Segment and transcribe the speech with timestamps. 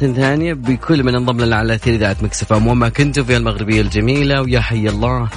[0.00, 4.60] ثانية بكل من انضم لنا على أثير إذاعة مكسف وما كنتم في المغربية الجميلة ويا
[4.60, 5.28] حي الله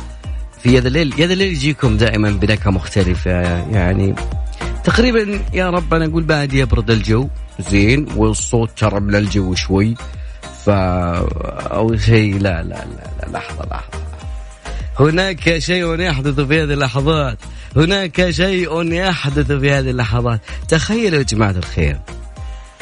[0.63, 1.13] في هذا الليل.
[1.19, 3.31] يا ذا الليل يجيكم دائما بنكهة مختلفة
[3.71, 4.15] يعني
[4.83, 7.27] تقريبا يا رب أنا أقول بعد يبرد الجو
[7.59, 9.95] زين والصوت ترى من الجو شوي
[10.65, 12.85] ف أو شيء لا لا لا,
[13.19, 13.99] لا لحظة لحظة.
[14.99, 17.37] هناك شيء يحدث في هذه اللحظات
[17.75, 20.41] هناك شيء يحدث في هذه اللحظات.
[20.67, 21.99] تخيلوا يا جماعة الخير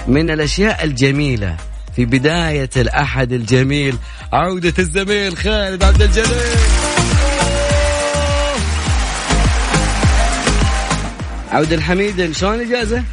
[0.08, 1.58] من الأشياء الجميلة
[1.98, 3.98] في بداية الأحد الجميل
[4.34, 6.58] عودة الزميل خالد عبد الجليل
[11.52, 13.03] عبد الحميد شلون الإجازة؟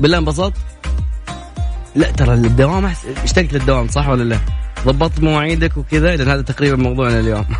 [0.00, 0.56] بالله انبسطت؟
[1.96, 2.92] لا ترى الدوام
[3.24, 4.38] اشتقت للدوام صح ولا لا؟
[4.86, 7.46] ضبطت مواعيدك وكذا لأن هذا تقريبا موضوعنا اليوم.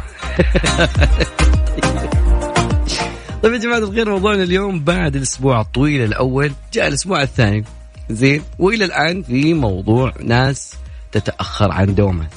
[3.43, 7.65] طيب يا جماعة الخير موضوعنا اليوم بعد الأسبوع الطويل الأول جاء الأسبوع الثاني
[8.11, 8.43] زين.
[8.59, 10.75] وإلى الآن في موضوع ناس
[11.13, 12.35] تتأخر عن دوامات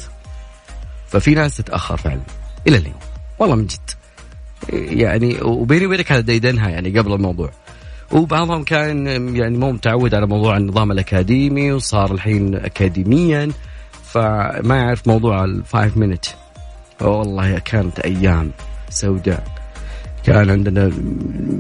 [1.08, 2.22] ففي ناس تتأخر فعلا.
[2.68, 3.00] إلى اليوم.
[3.40, 3.90] والله من جد.
[4.74, 7.52] يعني وبيني وبينك هذا ديدنها يعني قبل الموضوع.
[8.12, 13.52] وبعضهم كان يعني مو متعود على موضوع النظام الأكاديمي وصار الحين اكاديميا.
[14.03, 16.26] فما يعرف موضوع ال five minute
[17.02, 18.52] والله كانت أيام
[18.90, 19.44] سوداء.
[20.24, 20.92] كان عندنا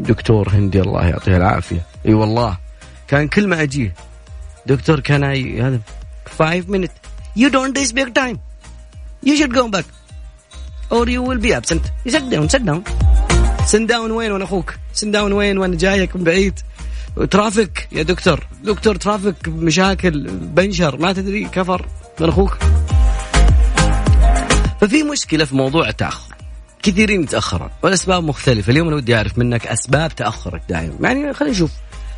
[0.07, 1.81] دكتور هندي الله يعطيه العافية.
[2.05, 2.57] إي والله.
[3.11, 3.93] كان كل ما اجيه
[4.65, 5.23] دكتور كان
[5.61, 5.79] هذا
[6.37, 6.91] 5 minutes?
[7.37, 8.37] You don't respect time.
[9.25, 9.85] You should go back.
[10.89, 11.83] Or you will be absent.
[12.05, 12.81] You sit down sit down.
[13.65, 16.59] Sit down وين وأنا أخوك؟ Sit down وين وأنا جايك من بعيد.
[17.31, 18.47] traffic يا دكتور.
[18.63, 21.87] دكتور traffic مشاكل بنشر ما تدري كفر.
[22.19, 22.57] من أخوك.
[24.81, 26.35] ففي مشكلة في موضوع التأخر.
[26.83, 28.71] كثيرين يتأخرون والأسباب مختلفة.
[28.71, 30.93] اليوم أنا ودي أعرف منك أسباب تأخرك دائما.
[31.01, 31.71] يعني خلينا نشوف.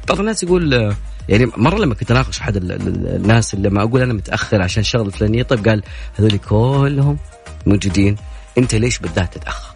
[0.10, 0.94] بعض الناس يقول
[1.30, 5.44] يعني مرة لما كنت أناقش أحد الناس اللي لما أقول أنا متأخر عشان شغلة فلانيه
[5.44, 5.84] طيب قال
[6.16, 7.18] هذول كلهم
[7.66, 8.16] موجودين
[8.58, 9.76] أنت ليش بالذات تتأخر؟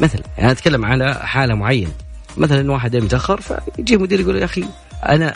[0.00, 1.92] مثلا يعني أتكلم على حالة معينة
[2.36, 4.64] مثلا واحد متأخر فيجي مدير يقول يا أخي
[5.08, 5.34] أنا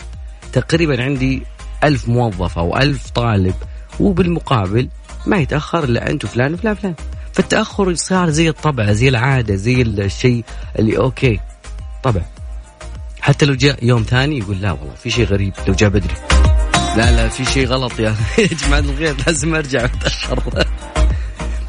[0.53, 1.43] تقريبا عندي
[1.85, 3.55] ألف موظف أو ألف طالب
[4.01, 4.89] وبالمقابل
[5.27, 6.95] ما يتأخر إلا أنت وفلان وفلان فلان
[7.33, 10.45] فالتأخر صار زي الطبع زي العادة زي الشيء
[10.79, 11.41] اللي أوكي
[12.03, 12.23] طبع
[13.21, 16.15] حتى لو جاء يوم ثاني يقول لا والله في شيء غريب لو جاء بدري.
[16.97, 18.15] لا لا في شيء غلط يا
[18.65, 20.65] جماعة الخير لازم أرجع متأخر.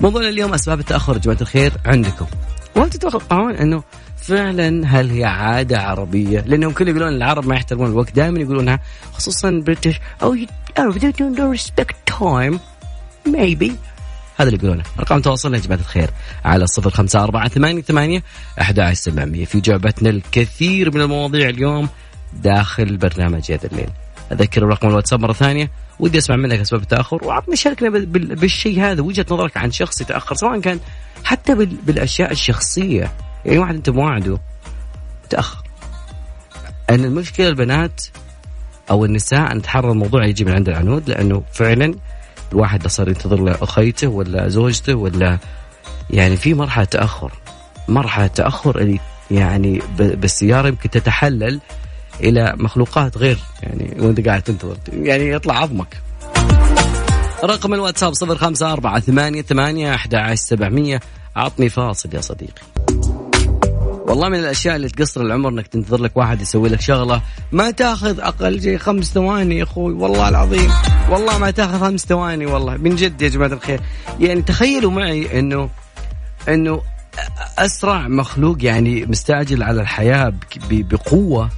[0.01, 1.13] موضوعنا اليوم أسباب التأخر.
[1.13, 2.25] يا جماعة الخير عندكم.
[2.75, 3.83] وهل تتوقعون إنه
[4.17, 8.79] فعلا هل هي عادة عربية؟ لأنهم كل يقولون العرب ما يحترمون الوقت دائما يقولونها
[9.13, 12.59] خصوصا بريتش أو oh, they don't respect time.
[13.27, 13.71] Maybe.
[14.41, 14.83] هذا اللي يقولونه.
[14.99, 16.09] أرقام تواصلنا يا جماعة الخير
[16.45, 18.23] على صفر خمسة أربعة ثمانية ثمانية
[18.61, 19.45] أحد سبعمية.
[19.45, 21.89] في جعبتنا الكثير من المواضيع اليوم
[22.33, 23.89] داخل برنامج هذا الليل
[24.31, 29.25] أذكر رقم الواتساب مرة ثانية ودي أسمع منك أسباب التأخر وعطني شاركنا بالشيء هذا وجهة
[29.31, 30.79] نظرك عن شخص يتأخر سواء كان
[31.23, 33.11] حتى بالأشياء الشخصية.
[33.45, 34.39] يعني واحد أنت مواعده
[35.29, 35.63] تأخر.
[36.89, 38.01] أن المشكلة البنات
[38.89, 41.95] أو النساء نتحرر الموضوع يجي من عند العنود لأنه فعلا
[42.51, 45.37] الواحد صار ينتظر له اخيته ولا زوجته ولا
[46.09, 47.31] يعني في مرحلة تأخر.
[47.87, 48.99] مرحلة تأخر اللي
[49.31, 51.59] يعني بالسيارة يمكن تتحلل
[52.19, 54.77] إلى مخلوقات غير يعني وأنت قاعد تنتظر.
[54.93, 56.01] يعني يطلع عظمك.
[57.43, 60.99] رقم الواتساب صفر خمسة أربعة ثمانية ثمانية أحد عشر سبعمية.
[61.35, 62.61] عطني فاصل يا صديقي.
[64.07, 67.21] والله من الأشياء اللي تقصر العمر إنك تنتظر لك واحد يسوي لك شغلة.
[67.51, 70.71] ما تاخذ أقل شيء خمس ثواني يا أخوي والله العظيم.
[71.09, 72.77] والله ما تاخذ خمس ثواني والله.
[72.77, 73.81] من جد يا جماعة الخير.
[74.19, 75.69] يعني تخيلوا معي إنه
[76.49, 76.81] إنه
[77.57, 80.33] أسرع مخلوق يعني مستعجل على الحياة
[80.69, 81.49] بقوة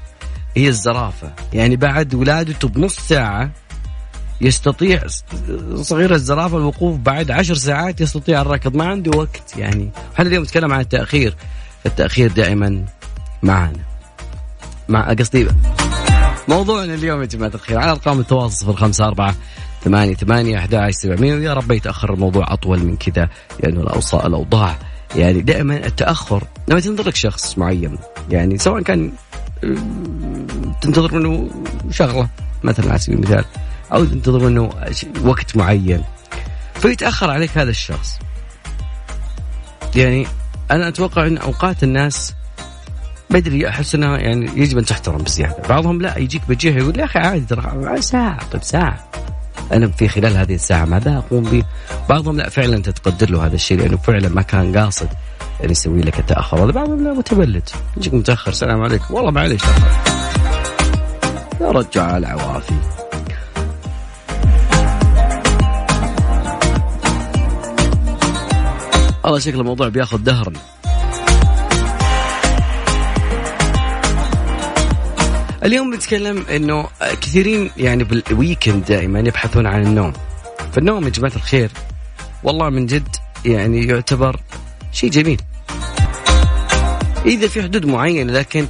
[0.58, 1.32] هي الزرافة.
[1.54, 3.52] يعني بعد ولادته بنص ساعة
[4.42, 5.04] يستطيع
[5.76, 8.76] صغير الزرافة الوقوف بعد عشر ساعات يستطيع الركض.
[8.76, 9.90] ما عنده وقت يعني.
[10.14, 11.36] إحنا اليوم نتكلم عن التأخير.
[11.86, 12.86] التأخير دائما
[13.44, 13.80] معنا
[14.90, 15.48] مع قصدي
[16.48, 19.36] موضوعنا اليوم يا جماعة الخير على أرقام التواصل صفر خمسة أربعة
[19.84, 24.78] ثمانية ثمانية أحد سبعمية ويا رب يتأخر الموضوع أطول من كذا لأنه الأوصاء الأوضاع.
[25.16, 27.98] يعني دائما التأخر لما تنتظر لك شخص معين
[28.30, 29.12] يعني سواء كان
[30.82, 31.50] تنتظر منه
[31.92, 32.30] شغلة
[32.64, 33.46] مثلا على سبيل المثال
[33.94, 34.70] أو تنتظر منه
[35.24, 36.04] وقت معين
[36.74, 38.20] فيتأخر عليك هذا الشخص.
[39.96, 40.28] يعني
[40.74, 42.34] أنا أتوقع إن أوقات الناس
[43.30, 47.20] بدري احس انها يعني يجب أن تحترم بزيادة، بعضهم لا يجيك بجيه يقول يا أخي
[47.20, 49.10] عادي ترى ساعة طيب ساعة.
[49.72, 51.64] أنا في خلال هذه الساعة ماذا أقوم به؟
[52.10, 55.08] بعضهم لا فعلا تتقدر له هذا الشيء لأنه فعلا ما كان قاصد
[55.64, 57.70] أن يسوي لك التاخر هذا بعضهم لا متبلد.
[57.98, 59.14] يجيك متأخر السلام عليكم.
[59.14, 59.62] والله معليش.
[61.62, 63.03] يا رجال عوافي.
[69.24, 70.54] والله شكل الموضوع بياخذ دهرا
[75.64, 76.88] اليوم بنتكلم إنه
[77.22, 80.14] كثيرين يعني بالويكند دائما يبحثون عن النوم.
[80.74, 81.72] فالنوم يا جماعة الخير
[82.44, 83.16] والله من جد
[83.46, 84.40] يعني يعتبر
[84.92, 85.42] شيء جميل.
[87.26, 88.68] إذا في حدود معينة لكن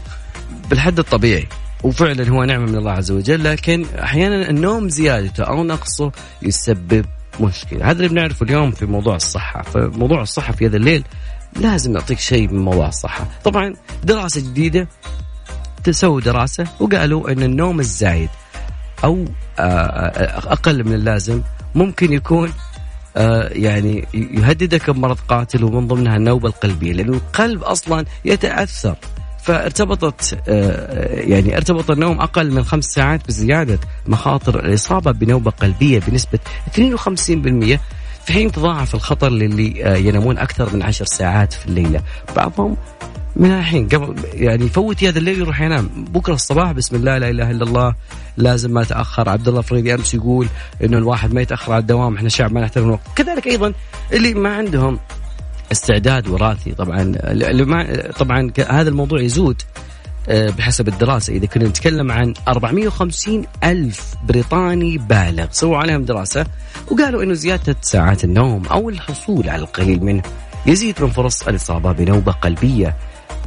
[0.69, 1.47] بالحد الطبيعي
[1.83, 6.11] وفعلا هو نعمة من الله عز وجل لكن أحيانا النوم زيادته أو نقصه
[6.41, 7.06] يسبب
[7.39, 7.85] مشكلة.
[7.85, 9.62] هذا اللي بنعرفه اليوم في موضوع الصحة.
[9.62, 11.03] فموضوع الصحة في هذا الليل
[11.59, 13.27] لازم نعطيك شيء من موضوع الصحة.
[13.44, 14.88] طبعا دراسة جديدة
[15.91, 18.30] سووا دراسة وقالوا أن النوم الزايد
[19.03, 19.25] أو
[19.59, 21.41] آه، آه، أقل من اللازم
[21.75, 22.53] ممكن يكون
[23.18, 28.95] آه، يعني يهددك بمرض قاتل ومن ضمنها النوبة القلبية لأنه القلب أصلا يتأثر.
[29.44, 36.40] فارتبطت يعني ارتبط النوم أقل من خمس ساعات بزيادة مخاطر الإصابة بنوبة قلبية بنسبة
[36.75, 37.80] 52%
[38.25, 42.01] في حين تضاعف الخطر للي ينامون أكثر من عشر ساعات في الليلة.
[42.36, 42.78] بعضهم
[43.36, 45.90] من الحين قبل يعني يفوت هذا الليل يروح ينام.
[45.98, 47.95] بكرة الصباح بسم الله لا إله إلا الله
[48.38, 50.48] لازم ما تاخر عبد الله فريدي أمس يقول
[50.84, 53.74] إنه الواحد ما يتأخر على الدوام إحنا شعب ما نحترم الوقت كذلك أيضا
[54.13, 55.00] اللي ما عندهم
[55.71, 56.71] استعداد وراثي.
[56.71, 57.13] طبعا
[58.19, 59.62] طبعا هذا الموضوع يزود
[60.30, 61.33] آه، بحسب الدراسة.
[61.33, 66.45] إذا كنا نتكلم عن 450 ألف بريطاني بالغ سووا عليهم دراسة
[66.92, 70.21] وقالوا أنه زيادة ساعات النوم أو الحصول على القليل منه
[70.65, 72.95] يزيد من فرص الإصابة بنوبة قلبية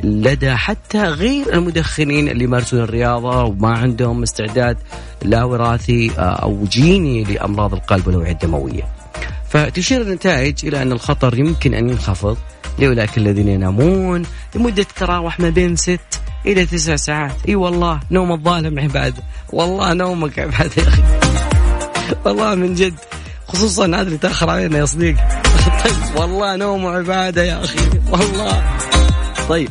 [0.05, 4.79] لدى حتى غير المدخنين اللي يمارسون الرياضة وما عندهم استعداد
[5.23, 8.96] لا وراثي آه، أو جيني لأمراض القلب والأوعية الدموية.
[9.49, 12.37] فتشير النتائج إلى أن الخطر يمكن أن ينخفض
[12.79, 14.23] لأولئك الذين ينامون
[14.55, 16.01] لمدة تراوح ما بين ست
[16.47, 17.37] إلى تسع ساعات.
[17.49, 19.23] إي والله نوم الظالم عبادة
[19.53, 21.03] والله نومك عبادة يا أخي.
[22.25, 22.95] والله من جد
[23.49, 25.43] خصوصا هذا اللي تأخر علينا يا صديقي.
[25.85, 27.79] طيب والله نوم عبادة يا أخي.
[28.11, 28.63] والله.
[29.49, 29.69] طيب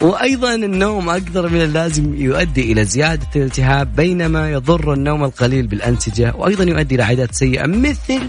[0.00, 6.64] وأيضا النوم أكثر من اللازم يؤدي إلى زيادة الالتهاب بينما يضر النوم القليل بالأنسجة وأيضا
[6.64, 8.20] يؤدي إلى عادات سيئة مثل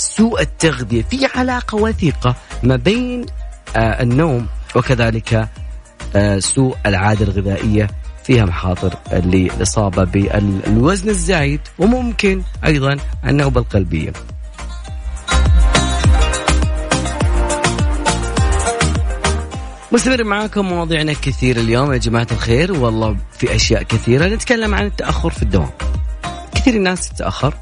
[0.00, 1.02] سوء التغذية.
[1.02, 3.26] في علاقة وثيقة ما بين
[3.76, 5.48] آه النوم وكذلك
[6.16, 7.88] آه سوء العادة الغذائية.
[8.24, 14.12] فيها مخاطر للإصابة بالوزن الزايد وممكن أيضا النوبة القلبية.
[19.92, 21.92] مستمر معاكم مواضيعنا كثير اليوم.
[21.92, 24.26] يا جماعة الخير والله في أشياء كثيرة.
[24.26, 25.70] نتكلم عن التأخر في الدوام.
[26.54, 27.54] كثير الناس تتأخر.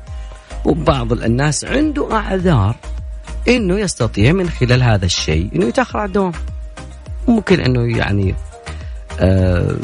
[0.65, 2.77] وبعض الناس عنده أعذار
[3.49, 6.33] إنه يستطيع من خلال هذا الشيء إنه يتأخر على الدوام.
[7.29, 8.35] ممكن إنه يعني
[9.21, 9.77] آه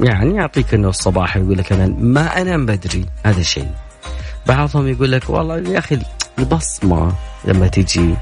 [0.00, 3.70] يعني يعطيك إنه الصباح يقول لك أنا ما أنام بدري هذا الشيء
[4.46, 5.98] بعضهم يقول لك والله يا أخي
[6.38, 7.12] البصمة
[7.44, 8.14] لما تجي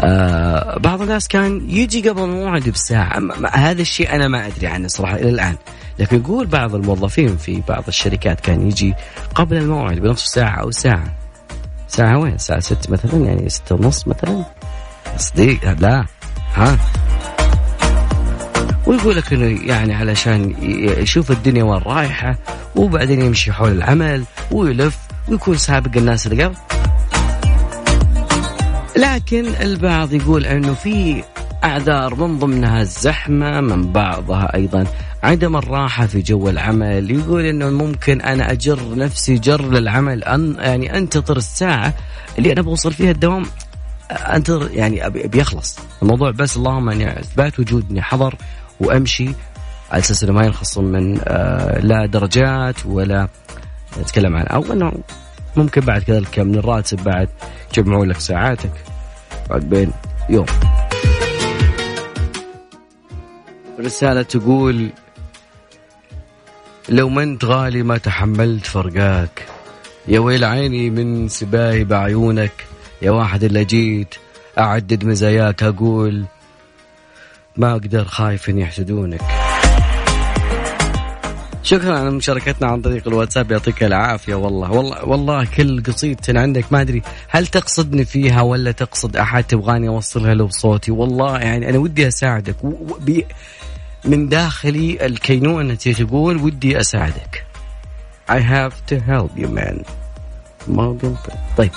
[0.00, 3.20] آه بعض الناس كان يجي قبل الموعد بساعة
[3.52, 5.56] هذا الشيء أنا ما أدري عنه صراحة إلى الآن.
[5.98, 8.94] لكن يقول بعض الموظفين في بعض الشركات كان يجي
[9.34, 11.17] قبل الموعد بنصف ساعة أو ساعة.
[11.88, 14.44] ساعة وين؟ الساعة ست مثلا يعني ستة ونص مثلا.
[15.16, 16.04] صديق لا.
[16.54, 16.78] ها؟
[18.86, 20.54] ويقول لك إنه يعني علشان
[21.02, 22.36] يشوف الدنيا وين رايحة
[22.76, 26.56] وبعدين يمشي حول العمل ويلف ويكون سابق الناس اللي قبل.
[28.96, 31.22] لكن البعض يقول إنه في
[31.64, 34.86] أعذار من ضمنها الزحمة من بعضها أيضا
[35.22, 40.98] عدم الراحه في جو العمل يقول إنه ممكن أنا أجر نفسي جر للعمل أن يعني
[40.98, 41.94] أنتظر الساعة
[42.38, 43.46] اللي أنا بوصل فيها الدوام
[44.10, 48.34] أنتظر يعني بيخلص الموضوع بس اللهم أني أثبات وجودني حضر
[48.80, 49.28] وأمشي
[49.90, 53.28] على أساس إنه ما ينخصم من آه لا درجات ولا
[54.00, 54.92] نتكلم عن أو إنه
[55.56, 57.28] ممكن بعد كذلك من الراتب بعد
[57.78, 58.72] يجمعوا لك ساعاتك
[59.50, 59.92] بعد بين
[60.30, 60.46] يوم.
[63.80, 64.90] رسالة تقول
[66.88, 69.46] لو ما انت غالي ما تحملت فرقاك.
[70.08, 72.52] يا ويل عيني من سباهي بعيونك
[73.02, 74.14] يا واحد اللي جيت
[74.58, 76.24] أعدد مزاياك أقول
[77.56, 79.20] ما أقدر خايف إن يحسدونك.
[81.62, 84.34] شكرا على مشاركتنا عن طريق الواتساب يعطيك العافية.
[84.34, 89.88] والله والله والله كل قصيدة عندك ما أدري هل تقصدني فيها ولا تقصد أحد؟ تبغاني
[89.88, 92.56] أوصلها له بصوتي والله يعني أنا ودي أساعدك.
[93.00, 93.26] بي
[94.08, 97.44] من داخلي الكينونة تقول ودي أساعدك.
[98.30, 99.84] I have to help you man.
[100.68, 101.16] مورجان
[101.56, 101.70] طيب.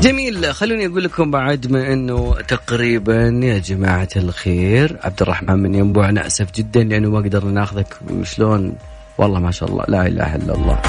[0.00, 0.54] جميل.
[0.54, 6.10] خلوني أقول لكم بعد ما أنه تقريبا يا جماعة الخير عبد الرحمن من ينبوع.
[6.10, 7.96] ناسف جدا لأنه ما قدرنا ناخذك.
[8.22, 8.76] شلون؟
[9.18, 9.84] والله ما شاء الله.
[9.88, 10.82] لا إله إلا الله.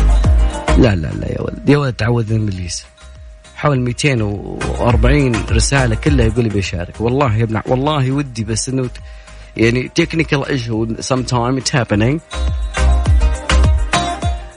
[0.78, 1.70] لا لا لا يا ولد.
[1.70, 2.86] يا ولد تعوذ من إبليس.
[3.56, 8.90] حول 240 رسالة كلها يقول لي بيشارك والله يا ابن والله ودي بس إنه
[9.58, 12.20] يعني technical issue sometime it's happening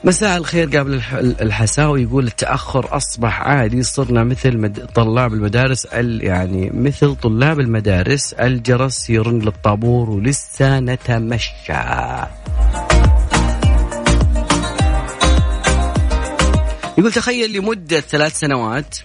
[0.05, 1.03] مساء الخير قابل
[1.41, 4.73] الحساوي يقول التأخر أصبح عادي صرنا مثل.
[4.95, 6.25] طلاب المدارس ال...
[6.25, 11.73] يعني مثل طلاب المدارس الجرس يرن للطابور ولسه نتمشى
[16.99, 18.97] يقول تخيل لمدة ثلاث سنوات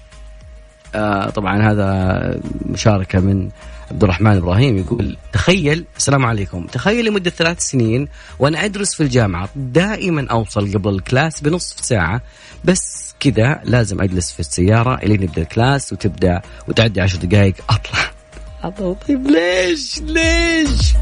[0.95, 3.49] آه طبعا هذا مشاركة من
[3.91, 8.07] عبد الرحمن إبراهيم يقول تخيل السلام عليكم تخيل لمدة ثلاث سنين
[8.39, 12.21] وأنا أدرس في الجامعة دائما أوصل قبل ال class بنصف ساعة
[12.63, 18.11] بس كذا لازم أجلس في السيارة الين يبدأ ال class وتبدأ وتعدي عشر دقائق أطلع.
[19.07, 20.93] طيب ليش؟ ليش؟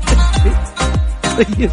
[1.38, 1.71] طيب.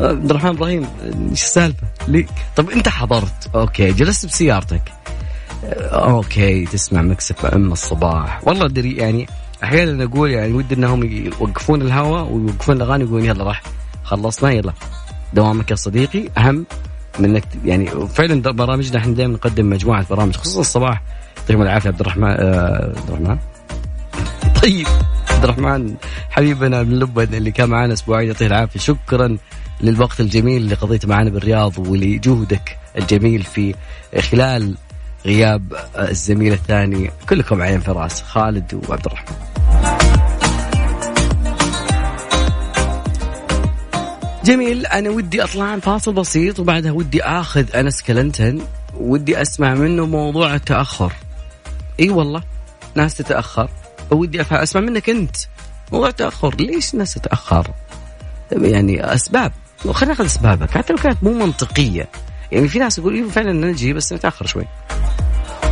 [0.00, 0.86] عبد الرحمن إبراهيم
[1.30, 2.26] إيش السالفة؟ ليه؟
[2.56, 4.82] طب أنت حضرت okay جلست بسيارتك.
[5.92, 8.40] okay تسمع ميكس أف أم الصباح.
[8.48, 9.28] والله أدري يعني
[9.64, 13.62] أحيانا أقول يعني ودي إنهم يوقفون الهواء ويوقفون الأغاني ويقولون يلا راح
[14.04, 14.72] خلصنا يلا.
[15.34, 16.66] دوامك يا صديقي أهم
[17.18, 21.02] من إنك يعني فعلا برامجنا إحنا دائما نقدم مجموعة برامج خصوصا الصباح.
[21.38, 23.38] يعطيكم العافية عبد الرحمن آه عبد الرحمن.
[24.62, 24.86] طيب
[25.30, 25.94] عبد الرحمن
[26.30, 28.80] حبيبنا من لبن اللي كان معنا أسبوعين يعطيه العافية.
[28.80, 29.36] شكرا
[29.80, 33.74] للوقت الجميل اللي قضيته معنا بالرياض ولجهدك الجميل في
[34.20, 34.74] خلال
[35.26, 37.10] غياب الزميل الثاني.
[37.28, 39.36] كلكم عين في راس خالد وعبد الرحمن.
[44.44, 48.60] جميل أنا ودي أطلع عن فاصل بسيط وبعدها ودي آخذ أنس كلنتن
[48.96, 51.12] ودي أسمع منه موضوع التأخر.
[52.00, 52.42] إي والله
[52.94, 53.70] ناس تتأخر.
[54.10, 55.36] ودي أسمع منك أنت
[55.92, 57.70] موضوع التأخر ليش الناس تتأخر؟
[58.52, 59.52] يعني أسباب.
[59.78, 62.08] خلينا ناخذ اسبابك حتى لو كانت مو منطقية.
[62.52, 64.64] يعني في ناس يقول إيه فعلا نجي بس نتاخر شوي.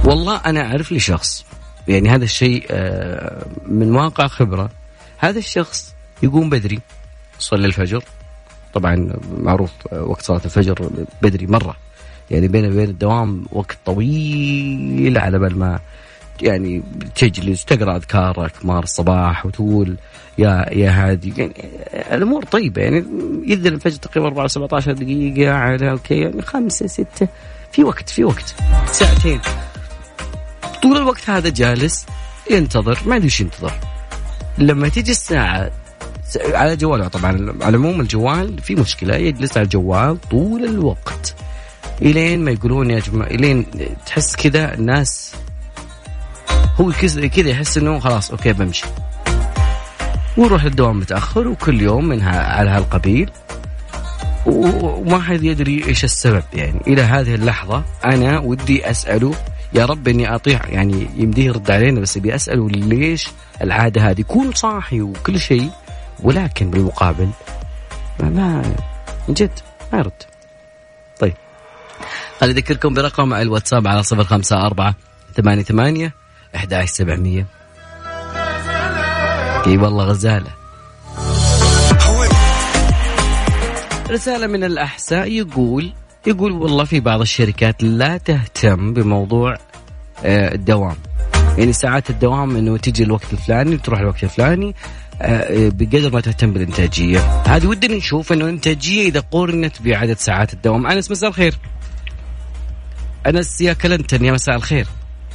[0.04, 1.44] والله أنا أعرف لي شخص
[1.88, 4.70] يعني هذا الشيء آه، من واقع خبرة.
[5.18, 6.80] هذا الشخص يقوم بدري
[7.40, 8.04] يصلي الفجر.
[8.74, 10.90] طبعا معروف آه، وقت صلاة الفجر
[11.22, 11.76] بدري مرة.
[12.30, 15.80] يعني بين بين الدوام وقت طويل على بال ما
[16.42, 16.82] يعني
[17.14, 19.96] تجلس تقرأ أذكارك مار الصباح وتقول
[20.38, 21.34] يا يا هادي.
[21.36, 21.52] يعني
[22.12, 22.82] الأمور طيبة.
[22.82, 23.04] يعني
[23.46, 26.20] يذن الفجر تقريبا 4 17 دقيقة على أوكي.
[26.20, 27.28] يعني خمسة ستة.
[27.72, 28.54] في وقت في وقت.
[28.92, 29.40] ساعتين.
[30.82, 32.06] طول الوقت هذا جالس
[32.50, 32.98] ينتظر.
[33.06, 33.72] ما ادري إيش ينتظر.
[34.58, 35.70] لما تيجي الساعة
[36.44, 37.54] على جواله طبعا.
[37.62, 39.16] على العموم الجوال في مشكلة.
[39.16, 41.34] يجلس على الجوال طول الوقت.
[42.02, 43.66] إلين ما يقولون يا جماعة إلين
[44.06, 45.34] تحس كذا الناس
[46.80, 48.86] هو كذا يحس إنه خلاص أوكي بمشي.
[50.36, 53.30] ويروح للدوام متأخر وكل يوم منها على هالقبيل.
[54.46, 59.34] وما حد يدري إيش السبب يعني إلى هذه اللحظة أنا ودي أسأله
[59.72, 60.60] يا رب إني أطيع.
[60.68, 63.28] يعني يمديه يرد علينا بس أبي أسأله ليش
[63.62, 65.70] العادة هذه يكون صاحي وكل شيء
[66.22, 67.28] ولكن بالمقابل
[68.20, 68.62] ما, ما
[69.28, 69.58] من جد
[69.92, 70.22] ما يرد.
[71.20, 71.34] طيب.
[72.40, 74.94] خلي أذكركم برقم الواتساب على صفر خمسة أربعة
[75.36, 77.46] ثمانية ثمانية أحد عشر سبعمية.
[79.66, 80.50] إي والله غزالة.
[84.10, 85.92] رسالة من الأحساء يقول
[86.26, 89.54] يقول والله في بعض الشركات لا تهتم بموضوع
[90.24, 90.96] آه، الدوام.
[91.58, 94.74] يعني ساعات الدوام إنه تجي الوقت الفلاني وتروح الوقت الفلاني
[95.22, 97.18] آه، بقدر ما تهتم بالإنتاجية.
[97.46, 100.86] هذه ودنا نشوف إنه الانتاجيه إذا قورنت بعدد ساعات الدوام.
[100.86, 101.58] أنس مساء الخير.
[103.26, 104.86] أنس يا كلنتن يا مساء الخير.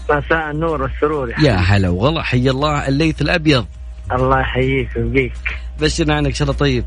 [0.10, 2.88] مساء النور والسرور يا, يا هلا والله حي الله.
[2.88, 3.66] الليث الأبيض.
[4.12, 5.34] الله يحييك ويبقيك.
[5.80, 6.86] بشرنا عنك إن شاء الله طيب.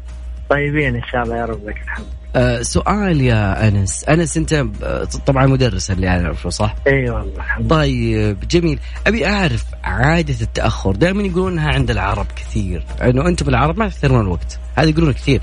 [0.50, 2.06] طيبين إن شاء الله يا رب لك الحمد.
[2.37, 4.04] أه سؤال يا أنس.
[4.04, 4.52] أنس أنت
[4.83, 7.71] آه، طبعا مدرس اللي أعرفه صح؟ إي والله الحمد.
[7.71, 8.78] طيب جميل.
[9.06, 10.92] أبي أعرف عادة التأخر.
[10.97, 12.85] دائما يقولونها عند العرب كثير.
[13.02, 14.59] إنه أنتم العرب ما تحترمون الوقت.
[14.76, 15.40] هذا يقولون كثير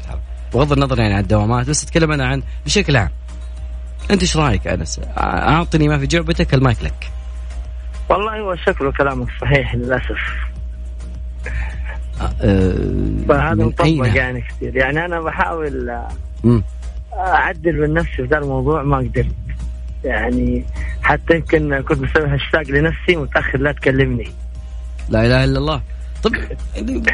[0.53, 3.09] بغض النظر يعني عن الدوامات بس اتكلم أنا عن بشكل عام.
[4.11, 7.11] أنت إيش رأيك أنس؟ أعطني ما في جعبتك المايك لك.
[8.11, 10.19] والله هو شكله كلامك صحيح للأسف.
[12.41, 12.75] آه،
[13.29, 14.75] فهذا مطبق يعني كثير.
[14.75, 16.01] يعني أنا بحاول
[17.13, 19.35] أعدل من نفسي في ذا الموضوع ما قدرت.
[20.03, 20.65] يعني
[21.01, 24.27] حتى يمكن كنت مسوي هاشتاج لنفسي متأخر لا تكلمني.
[25.09, 25.81] لا إله إلا الله.
[26.23, 26.31] طب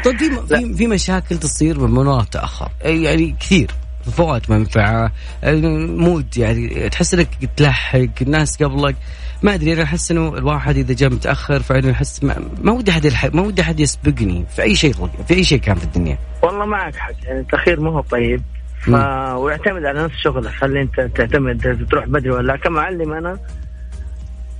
[0.04, 3.70] طب في في, مشاكل تصير من وراء التأخر؟ يعني كثير.
[4.16, 5.12] فوات منفعة
[5.42, 8.96] مود يعني تحس إنك تلحق الناس قبلك.
[9.42, 12.24] ما أدري أنا أحس إنه الواحد إذا جاء متأخر فعلا يحس
[12.62, 14.92] ما, ودي أحد ما ودي أحد يسبقني في أي شيء
[15.28, 16.18] في أي شيء كان في الدنيا.
[16.42, 18.42] والله معك حق يعني التأخير ما هو طيب.
[18.80, 18.88] ف...
[19.34, 23.38] ويعتمد على نفس شغلك هل أنت تعتمد تروح بدري ولا كمعلم أنا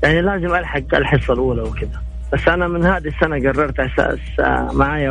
[0.03, 2.03] يعني لازم الحق الحصه الأولى وكذا.
[2.33, 5.11] بس أنا من هذه السنة قررت أساس آه، معايا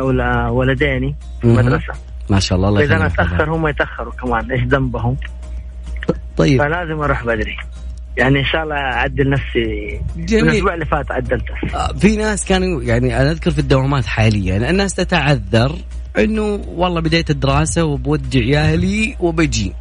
[0.50, 1.92] ولديني في المدرسة.
[2.30, 5.16] ما شاء الله الله إذا أنا أتأخر هم يتأخروا كمان إيش ذنبهم؟
[6.36, 6.62] طيب.
[6.62, 7.56] فلازم أروح بدري.
[8.18, 10.00] يعني إن شاء الله أعدل نفسي.
[10.16, 10.48] جميل.
[10.48, 11.54] الأسبوع اللي فات عدلته.
[11.74, 15.76] آه، في ناس كانوا يعني أنا أذكر في الدوامات حاليا الناس تتعذر
[16.18, 19.72] إنه والله بدايه الدراسة وبودع عيالي وبجي.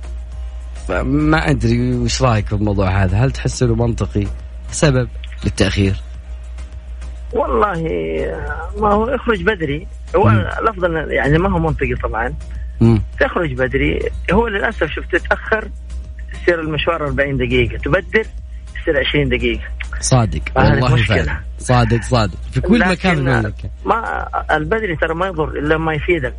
[0.88, 4.28] فما أدري وش رأيك في الموضوع هذا؟ هل تحس إنه منطقي؟
[4.72, 5.08] سبب
[5.44, 5.96] للتأخير؟
[7.34, 7.82] والله
[8.78, 9.88] ما هو اخرج بدري.
[10.16, 12.34] هو الأفضل يعني ما هو منطقي طبعا.
[12.82, 13.02] مم.
[13.20, 14.00] تخرج بدري.
[14.32, 15.70] هو للأسف شفت تتاخر
[16.48, 18.26] يصير المشوار 40 دقيقة تبدر
[18.82, 19.62] يصير 20 دقيقة.
[20.02, 21.40] صادق والله فعلا.
[21.60, 22.38] صادق صادق.
[22.52, 23.52] في كل مكان
[23.86, 26.34] ما البدري ترى ما يضر إلا ما يفيدك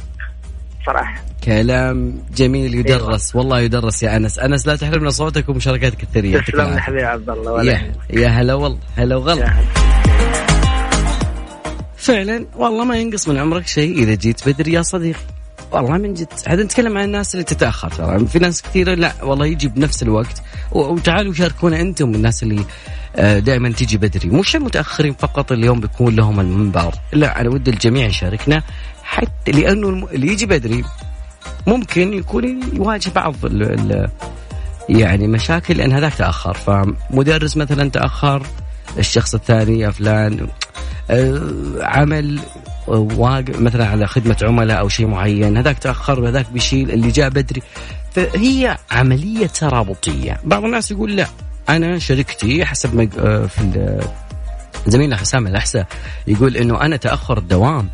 [0.87, 1.23] صراحة.
[1.45, 3.45] كلام جميل يدرس أيوة.
[3.45, 4.39] والله يدرس يا أنس.
[4.39, 6.39] أنس لا تحرمنا صوتك ومشاركاتك الثرية.
[6.39, 9.55] تسلم حبيبي عبد الله يا, يا هلا والله هلا وغلا.
[11.97, 15.21] فعلا والله ما ينقص من عمرك شيء إذا جيت بدري يا صديقي.
[15.73, 18.27] والله من جد هذا نتكلم عن الناس اللي تتأخر ترى.
[18.27, 20.43] في ناس كثيرة لا والله يجي بنفس الوقت.
[20.73, 22.65] وتعالوا شاركونا أنتم الناس اللي
[23.17, 24.29] آه، دائما تيجي بدري.
[24.29, 26.95] مش المتاخرين فقط اليوم بيكون لهم المنبر.
[27.13, 28.63] لا أنا ودي الجميع يشاركنا.
[29.03, 30.85] حتى لأنه اللي يجي بدري
[31.67, 34.09] ممكن يكون يواجه بعض ال ال
[34.89, 36.55] يعني مشاكل لأن هذاك تأخر.
[36.55, 38.43] فمدرس مثلا تأخر
[38.99, 40.49] الشخص الثاني يا فلان
[41.11, 41.41] آه،
[41.81, 42.41] عمل
[43.59, 47.63] مثلا على خدمة عملاء أو شيء معين هذاك تأخر وهذاك بيشيل اللي جاء بدري.
[48.13, 50.41] فهي عملية ترابطية.
[50.45, 51.27] بعض الناس يقول لا
[51.69, 54.01] أنا شركتي حسب ما آه، في
[54.87, 55.87] زميلنا حسام الأحساء
[56.27, 57.89] يقول إنه أنا تأخر الدوام.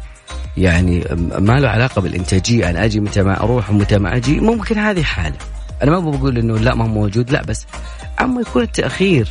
[0.57, 1.05] يعني
[1.39, 5.37] ما له علاقة بالإنتاجية أنا أجي متى ما أروح ومتى ما أجي ممكن هذه حالة.
[5.83, 7.67] أنا ما بقول إنه لا ما هو موجود لا بس.
[8.21, 9.29] أما يكون التأخير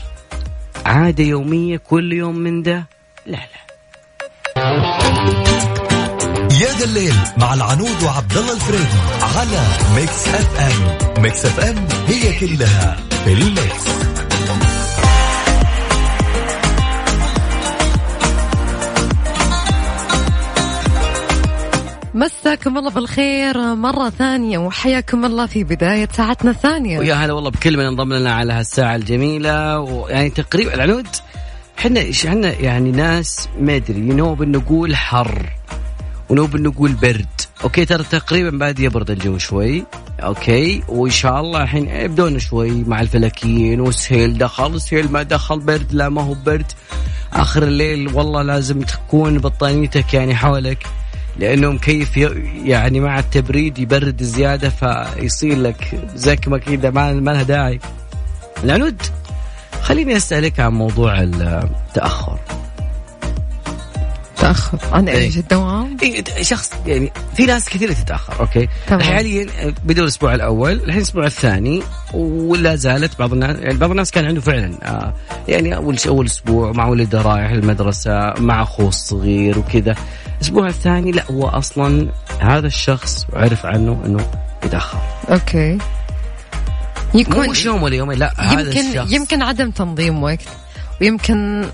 [0.86, 2.86] عادة يومية كل يوم من ده؟
[3.26, 3.64] لا لا.
[6.62, 9.00] يا ذا الليل مع العنود وعبد الله الفريدي
[9.38, 9.64] على
[9.96, 11.22] ميكس أف أم.
[11.24, 13.84] ميكس أف أم هي كلها في الميكس.
[22.16, 27.00] مساكم الله بالخير مرة ثانية وحياكم الله في بداية ساعتنا الثانية.
[27.00, 31.08] ويا هلا والله بكل من انضم لنا على هالساعة الجميلة ويعني تقريبا العنود.
[31.80, 35.50] إحنا إحنا يعني ناس ما أدري نوب نقول حر
[36.30, 37.42] ونوب نقول برد.
[37.64, 39.86] okay ترى تقريبا بعد يبرد الجو شوي.
[40.20, 44.38] okay وإن شاء الله الحين يبدون شوي مع الفلكيين والسهيل.
[44.38, 45.94] دخل السهيل ما دخل برد.
[45.94, 46.72] لا ما هو برد.
[47.34, 50.88] آخر الليل والله لازم تكون بطانيتك يعني حولك.
[51.38, 52.18] لأنه مكيف
[52.66, 57.80] يعني مع التبريد يبرد زياده فيصير لك زكمه كذا ما لها داعي.
[58.64, 59.02] العنود
[59.82, 62.40] خليني أسألك عن موضوع التأخر.
[64.44, 69.48] تاخر عن إيش الدوام؟ إيه شخص يعني في ناس كثير تتأخر okay؟ حاليا
[69.84, 74.42] بدون الأسبوع الأول الحين الأسبوع الثاني ولا زالت بعض الناس يعني بعض الناس كان عنده
[74.42, 75.14] فعلا آه
[75.48, 79.96] يعني أول أول أسبوع مع ولده رايح المدرسة مع أخوه الصغير وكذا.
[80.36, 84.28] الأسبوع الثاني لا هو أصلا هذا الشخص عرف عنه إنه
[84.66, 85.00] يتأخر.
[85.30, 85.78] أوكي.
[87.14, 89.12] يكون مش يوم ولا يومين لا يمكن هذا الشخص.
[89.12, 90.40] يمكن عدم تنظيم وقت
[91.02, 91.66] ويمكن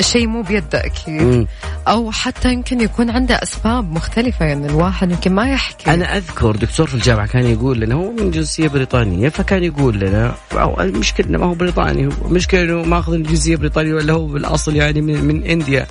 [0.00, 1.22] الشيء مو بيده أكيد.
[1.22, 1.46] مم.
[1.88, 5.94] أو حتى يمكن يكون عنده أسباب مختلفة يعني الواحد يمكن ما يحكي.
[5.94, 10.34] أنا أذكر دكتور في الجامعة كان يقول لنا هو من جنسية بريطانية فكان يقول لنا
[10.80, 15.24] المشكلة ما هو بريطاني هو مشكلة إنه ماخذ الجنسية البريطانيه ولا هو بالأصل يعني من,
[15.24, 15.86] من India.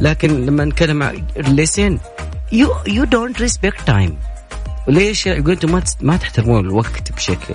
[0.00, 1.98] لكن لما نتكلم listen
[2.52, 4.16] you you don't respect time
[4.88, 7.54] ليش؟ يقول أنتم ما ما تحترمون الوقت بشكل.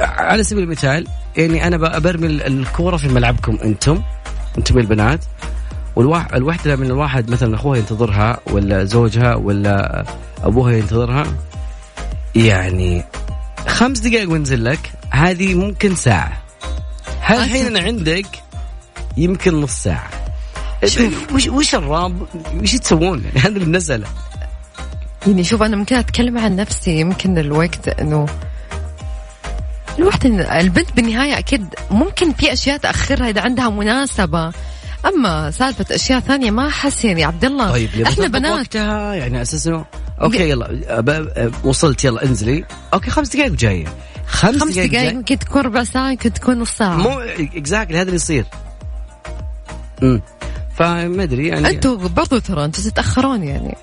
[0.00, 4.02] على سبيل المثال يعني أنا برمي الكورة في ملعبكم أنتم.
[4.58, 5.20] أنتم البنات.
[6.34, 10.04] الوحدة من الواحد مثلا أخوها ينتظرها ولا زوجها ولا
[10.42, 11.26] أبوها ينتظرها
[12.34, 13.04] يعني
[13.66, 16.42] خمس دقائق وانزل لك هذه ممكن ساعة.
[17.20, 18.26] هل الحين أنا عندك
[19.16, 20.10] يمكن نص ساعة.
[21.34, 22.26] وش وش الراب؟
[22.62, 24.06] وش تسوون يعني هذا المساله
[25.26, 28.26] يعني شوف أنا ممكن أتكلم عن نفسي يمكن الوقت إنه
[29.98, 34.52] الوقت البنت بالنهاية أكيد ممكن في أشياء تأخرها إذا عندها مناسبة.
[35.06, 37.72] أما سالفة أشياء ثانية ما احس يعني عبد الله.
[37.72, 38.52] طيب إحنا بنات.
[38.52, 39.84] وقتها يعني أساس انه
[40.20, 42.64] okay يلا وصلت يلا انزلي.
[42.94, 43.86] okay خمس دقائق وجاية.
[44.26, 45.12] خمس, خمس دقائق.
[45.12, 46.96] يمكن تكون ربع ساعة يمكن تكون نص ساعة.
[46.96, 48.44] مو exactly هذا اللي يصير.
[50.02, 50.22] امم
[50.76, 53.76] فما أدري يعني أنتوا برضو ترى أنتوا تتأخرون يعني.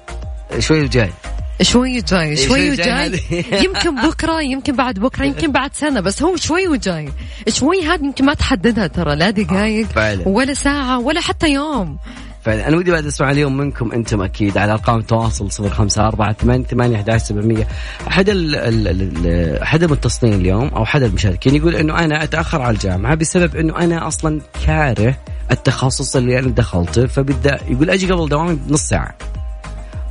[0.60, 1.12] شوي وجاي.
[1.61, 3.21] شوي جاي إيه، شوي وجاي.
[3.65, 7.09] يمكن بكرة يمكن بعد بكرة يمكن بعد سنة بس هو شوي وجاي.
[7.49, 10.27] شوي هذه يمكن ما تحددها ترى لا دقائق فعلا.
[10.27, 11.97] ولا ساعة ولا حتى يوم.
[12.45, 17.25] فانا ودي بعد أسمع اليوم منكم أنتم أكيد على أرقام التواصل 054 8 8 11
[17.25, 17.67] 700
[18.07, 22.73] أحد ال ال ال أحد المتصلين اليوم أو أحد المشاركين يقول إنه أنا أتأخر على
[22.73, 25.15] الجامعة بسبب إنه أنا أصلا كاره
[25.51, 29.17] التخصص اللي أنا دخلته فبدأ يقول أجي قبل دوامي بنص ساعة.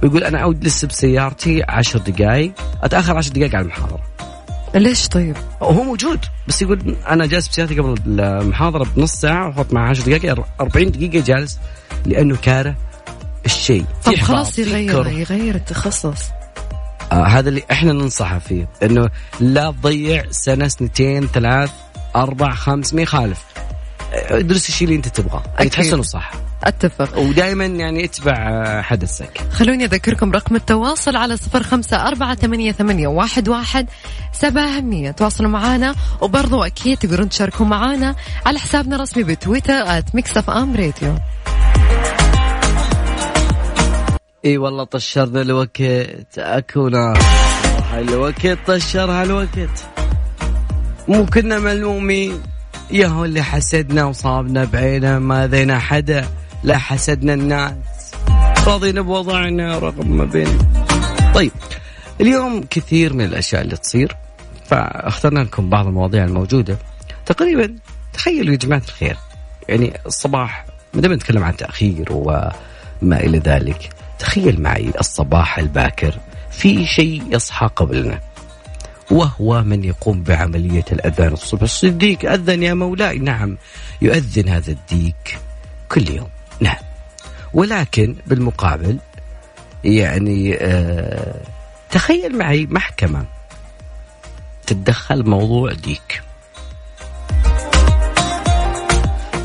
[0.05, 4.01] ويقول أنا اعود لسه بسيارتي 10 دقائق أتأخر 10 دقائق على المحاضرة
[4.75, 9.88] ليش طيب؟ وهو موجود بس يقول أنا جالس بسيارتي قبل المحاضرة بنص ساعة واحط مع
[9.90, 11.59] 10 دقائق 40 دقيقة جالس
[12.07, 12.77] لأنه كاره
[13.47, 15.07] الشيء طب خلاص يغير.
[15.07, 16.23] يغير التخصص
[17.12, 21.71] آه هذا اللي إحنا ننصحه فيه إنه لا تضيع سنة سنتين ثلاث
[22.17, 23.45] أربع خمس ما يخالف
[24.12, 25.71] آه، ادرس الشيء اللي أنت تبغاه اللي أكيد.
[25.71, 26.33] تحس انه صح
[26.64, 27.19] أتفق.
[27.19, 29.40] ودائما يعني اتبع حدثك.
[29.51, 33.87] خلوني أذكركم رقم التواصل على صفر خمسة أربعة ثمانية, ثمانية واحد, واحد
[34.33, 38.14] سبعة همية تواصلوا معنا وبرضو أكيد تقدرون تشاركوا معنا
[38.47, 39.73] على حسابنا الرسمي بتويتر
[40.37, 41.14] أف أم راديو
[44.45, 45.81] إي والله طشرنا الوقت
[46.38, 47.19] اكو نار
[47.95, 49.87] الوقت طشرها الوقت.
[51.09, 52.43] مو كنا ملمومين
[52.90, 56.29] يا هو اللي حسدنا وصابنا بعينه ما ذينا حدا.
[56.64, 57.74] لا حسدنا الناس
[58.66, 60.59] راضينا بوضعنا رغم ما بين.
[61.35, 61.53] طيب
[62.20, 64.16] اليوم كثير من الأشياء اللي تصير
[64.66, 66.77] فاخترنا لكم بعض المواضيع الموجودة.
[67.27, 67.74] تقريبا
[68.12, 69.16] تخيلوا يا جماعة الخير
[69.68, 72.53] يعني الصباح ما دام نتكلم عن تأخير وما
[73.03, 76.14] إلى ذلك تخيل معي الصباح الباكر
[76.50, 78.20] في شيء يصحى قبلنا
[79.11, 81.62] وهو من يقوم بعملية الأذان الصبح.
[81.62, 83.57] الصديق أذن يا مولاي؟ نعم
[84.03, 85.38] يؤذن هذا الديك
[85.88, 86.34] كل يوم.
[86.61, 86.77] نعم.
[87.55, 88.99] ولكن بالمقابل
[89.85, 91.40] يعني آه
[91.90, 93.25] تخيل معي محكمة
[94.67, 96.23] تتدخل موضوع ديك.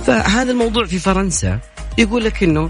[0.05, 1.59] فهذا الموضوع في فرنسا
[1.97, 2.69] يقول لك إنه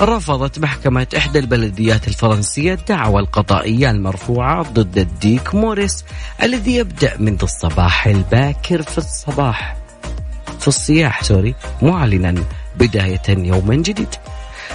[0.00, 6.04] رفضت محكمة إحدى البلديات الفرنسية الدعوى القضائية المرفوعة ضد الديك موريس
[6.42, 9.76] الذي يبدأ منذ الصباح الباكر في الصباح
[10.60, 12.44] في الصياح sorry معلنا
[12.76, 14.14] بداية يوم جديد.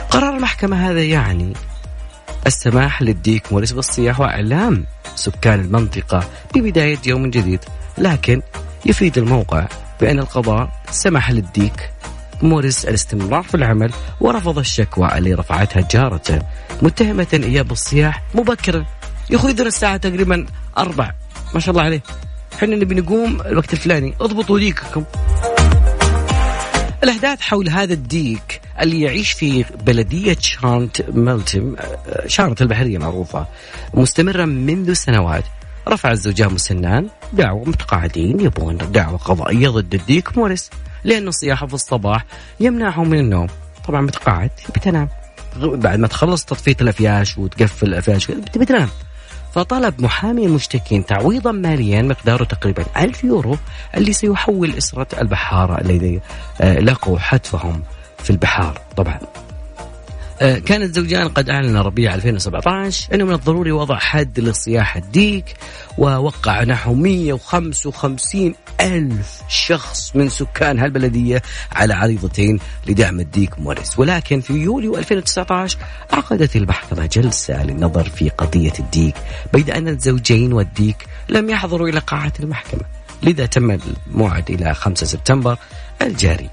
[0.09, 1.53] قرار المحكمة هذا يعني
[2.47, 7.59] السماح للديك موريس بالصياح وإعلام سكان المنطقة ببداية يوم جديد
[7.97, 8.41] لكن
[8.85, 9.67] يفيد الموقع
[10.01, 11.89] بأن القضاء سمح للديك
[12.41, 16.39] موريس الاستمرار في العمل ورفض الشكوى اللي رفعتها جارته.
[16.81, 18.85] متهمة إياه بالصياح مبكرا
[19.29, 20.45] يا أخوي الساعة تقريبا
[20.77, 21.11] أربع.
[21.53, 22.01] ما شاء الله عليه.
[22.53, 25.03] إحنا نبي نقوم الوقت الفلاني اضبطوا ديككم.
[27.05, 31.75] الأحداث حول هذا الديك اللي يعيش في بلدية شانت ملتم
[32.27, 33.47] شانت البحرية معروفة
[33.93, 35.43] مستمرة منذ سنوات.
[35.87, 40.69] رفع الزوجان مسنان دعوة متقاعدين يبغون دعوة قضائية ضد الديك موريس
[41.03, 42.25] لأنه صياحه في الصباح
[42.59, 43.47] يمنعهم من النوم.
[43.87, 45.09] طبعا متقاعد يبي تنام.
[45.57, 48.89] بعد ما تخلص تطفية الأفياش وتقفل الأفياش تبي تنام.
[49.55, 53.57] فطلب محامي المشتكين تعويضا ماليا مقداره تقريبا ألف يورو
[53.97, 56.21] اللي سيحول أسرة البحارة الذي
[56.61, 57.81] آه، لقوا حتفهم
[58.17, 58.81] في البحار.
[58.97, 59.19] طبعا
[60.39, 65.45] كان الزوجان قد أعلن ربيع 2017 أنه من الضروري وضع حد لصياح الديك
[65.97, 73.99] ووقع نحو 155 ألف شخص من سكان هالبلدية على عريضتين لدعم الديك موريس.
[73.99, 75.77] ولكن في يوليو 2019
[76.11, 79.15] عقدت المحكمة جلسة للنظر في قضية الديك
[79.53, 82.81] بيد أن الزوجين والديك لم يحضروا إلى قاعة المحكمة
[83.23, 85.57] لذا تم الموعد إلى 5 سبتمبر
[86.01, 86.49] الجاري.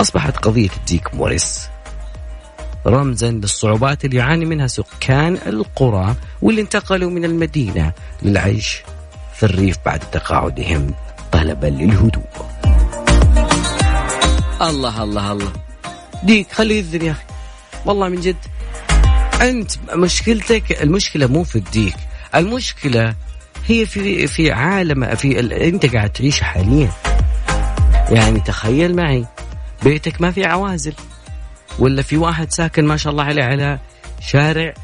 [0.00, 1.68] أصبحت قضية الديك موريس
[2.86, 8.82] رمزا للصعوبات اللي يعاني منها سكان القرى واللي انتقلوا من المدينة للعيش
[9.34, 10.94] في الريف بعد تقاعدهم
[11.32, 12.24] طلبا للهدوء.
[14.62, 15.52] الله الله الله.
[16.22, 17.22] ديك خليه يذن يا أخي.
[17.86, 18.36] والله من جد
[19.40, 21.96] أنت مشكلتك المشكلة مو في الديك
[22.34, 23.14] المشكلة
[23.66, 25.40] هي في في عالم في.
[25.68, 26.90] أنت قاعد تعيش حاليا.
[28.10, 29.26] يعني تخيل معي
[29.82, 30.94] بيتك ما في عوازل.
[31.78, 33.78] ولا في واحد ساكن ما شاء الله عليه على
[34.20, 34.74] شارع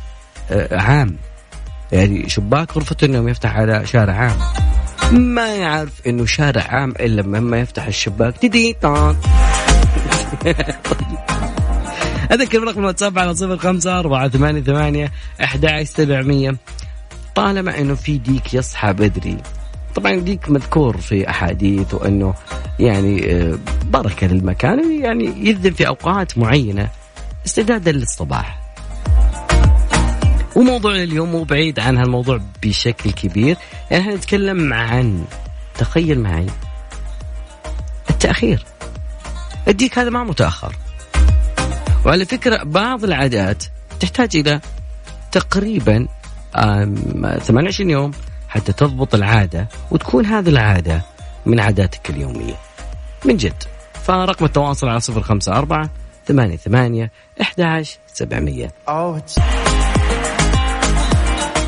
[0.51, 1.17] آه، عام.
[1.93, 4.37] يعني شباك غرفة النوم يفتح على شارع عام.
[5.13, 8.39] ما يعرف إنه شارع عام إلا لما يفتح الشباك.
[8.39, 9.17] تدي طان
[12.33, 15.13] أذكر رقم الواتساب على صفر خمسة أربعة ثمانية ثمانية
[15.45, 16.57] أحد سبعمية.
[17.35, 19.37] طالما إنه في ديك يصحى بدري.
[19.97, 22.35] طبعا ديك مذكور في أحاديث وأنه
[22.79, 26.89] يعني آه، بركة للمكان يعني يذن في أوقات معينة
[27.47, 28.61] استعدادا للصباح.
[30.57, 33.57] وموضوعنا اليوم مو بعيد عن هالموضوع بشكل كبير.
[33.91, 35.25] يعني إحنا نتكلم عن
[35.79, 36.47] تخيل معي
[38.11, 38.65] التأخير.
[39.69, 40.77] الديك هذا ما متأخر.
[42.07, 43.65] وعلى فكرة بعض العادات
[44.01, 44.61] تحتاج إلى
[45.33, 46.09] تقريبا
[46.55, 48.11] 28 يوم
[48.57, 51.03] حتى تضبط العادة وتكون هذه العادة
[51.47, 52.55] من عاداتك اليومية.
[53.25, 53.63] من جد.
[54.05, 55.91] فرقم التواصل على صفر خمسة أربعة
[56.27, 58.73] ثمانية ثمانية إحدى سبعمية.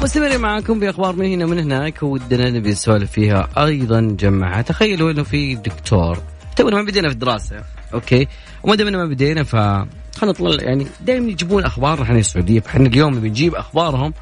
[0.02, 4.60] مستمرين معاكم بأخبار من هنا من هناك ودنا نبي نسولف فيها أيضا جماعة.
[4.62, 6.18] تخيلوا إنه في دكتور
[6.56, 7.62] تونا ما بدينا في الدراسة
[7.94, 8.28] أوكي؟
[8.62, 9.88] وما دام ما بدينا ف خلينا
[10.22, 14.14] نطلع يعني دائما يجيبون أخبار إحنا السعودية فاحنا اليوم بنجيب أخبارهم.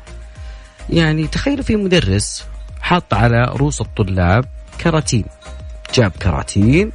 [0.90, 2.44] يعني تخيلوا في مدرس
[2.87, 4.44] حط على رؤوس الطلاب
[4.81, 5.25] كراتين.
[5.94, 6.92] جاب كراتين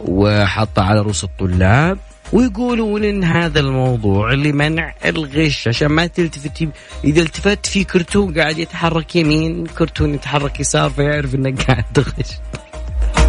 [0.00, 1.98] وحط على رؤوس الطلاب
[2.32, 6.68] ويقولون إن هذا الموضوع لمنع الغش عشان ما تلتفت
[7.04, 12.30] إذا التفت في كرتون قاعد يتحرك يمين كرتون يتحرك يسار فيعرف انك قاعد تغش.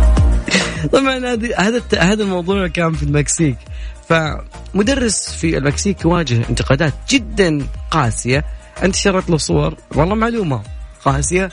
[0.93, 3.57] طبعا هذا هذا هذا الموضوع كان في المكسيك.
[4.09, 8.45] فمدرس في المكسيك يواجه انتقادات جدا قاسية.
[8.83, 10.80] انتشرت له صور؟ والله معلومة.
[11.05, 11.49] قاسية.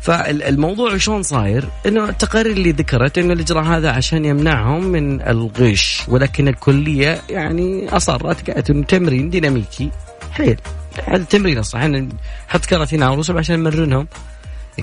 [0.00, 6.48] فالموضوع شلون صاير؟ إنه التقارير اللي ذكرت إنه الإجراء هذا عشان يمنعهم من الغش ولكن
[6.48, 9.90] الكلية يعني أصرت قالت انه تمرين ديناميكي.
[10.32, 10.60] حيل.
[11.06, 12.08] هذا تمرين أصلا إحنا
[12.48, 14.06] نحط كراتين على رؤوسهم عشان نمرنهم.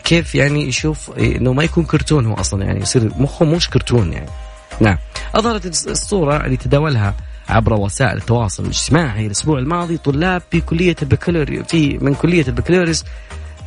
[0.04, 4.30] كيف يعني يشوف إنه ما يكون كرتون هو أصلا يعني يصير مخه مش كرتون يعني.
[4.82, 4.98] نعم.
[5.36, 7.16] أظهرت الصورة اللي تداولها
[7.50, 13.04] عبر وسائل التواصل الاجتماعي الأسبوع الماضي طلاب في كلية البكالوريوس في من كلية البكالوريوس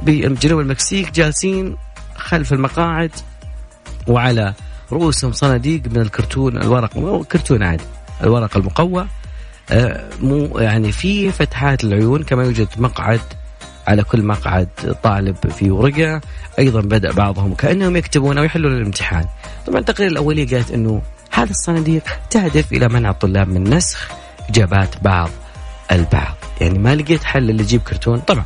[0.01, 1.77] بجنوب المكسيك جالسين
[2.17, 3.11] خلف المقاعد
[4.07, 4.55] وعلى
[4.93, 7.85] رؤوسهم صناديق من الكرتون الورق كرتون عادي
[8.25, 9.07] الورق المقوى.
[9.71, 13.21] آه، مو يعني في فتحات العيون كما يوجد مقعد
[13.87, 14.69] على كل مقعد
[15.03, 16.21] طالب في ورقة.
[16.59, 19.25] أيضا بدأ بعضهم كأنهم يكتبون أو يحلون الامتحان.
[19.67, 24.09] طبعا التقرير الأولي قالت إنه هذه الصناديق تهدف إلى منع الطلاب من نسخ
[24.49, 25.31] إجابات بعض
[25.93, 26.37] البعض.
[26.61, 28.19] يعني ما لقيت حل اللي يجيب كرتون.
[28.19, 28.45] طبعا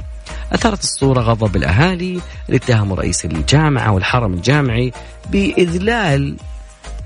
[0.52, 4.92] أثارت الصورة غضب الأهالي اللي اتهموا رئيس الجامعة والحرم الجامعي
[5.30, 6.36] بإذلال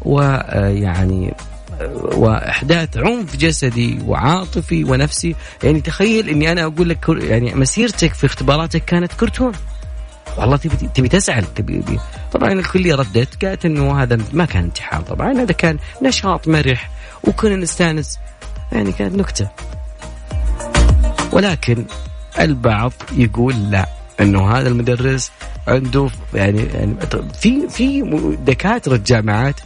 [0.03, 1.35] ويعني
[1.95, 5.35] وإحداث عنف جسدي وعاطفي ونفسي.
[5.63, 9.53] يعني تخيل إني أنا أقول لك يعني مسيرتك في اختباراتك كانت كرتون.
[10.39, 11.83] والله تبي تبي تزعل تبي.
[12.33, 15.03] طبعا الكلية ردت قالت إنه هذا ما كان امتحان.
[15.03, 16.91] طبعا هذا كان نشاط مرح
[17.25, 18.19] وكنا نستأنس.
[18.73, 19.49] يعني كانت نكتة.
[21.33, 21.85] ولكن
[22.41, 23.89] البعض يقول لا
[24.21, 25.33] إنه هذا المدرس
[25.69, 26.95] عنده يعني يعني
[27.41, 28.03] في في
[28.45, 29.61] دكاترة جامعات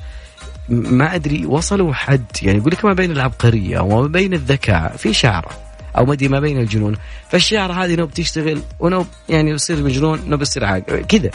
[0.68, 5.50] ما أدري وصلوا حد يعني يقول لك ما بين العبقرية وما بين الذكاء في شعرة
[5.98, 6.96] أو ما أدري ما بين الجنون
[7.28, 11.30] فالشعرة هذه نوب تشتغل ونوب يعني يصير مجنون نوب يصير عاقل كذا.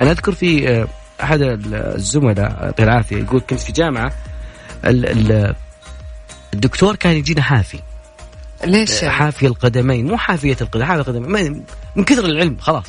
[0.00, 0.88] أنا أذكر في آه،
[1.22, 1.40] أحد
[1.72, 4.12] الزملاء يعطيه العافيه يقول كنت في جامعة
[6.54, 7.78] الدكتور كان يجينا حافي.
[8.64, 11.64] ليش؟ حافي القدمين مو حافية القدمين حافي القدمين
[11.96, 12.86] من كثر العلم خلاص.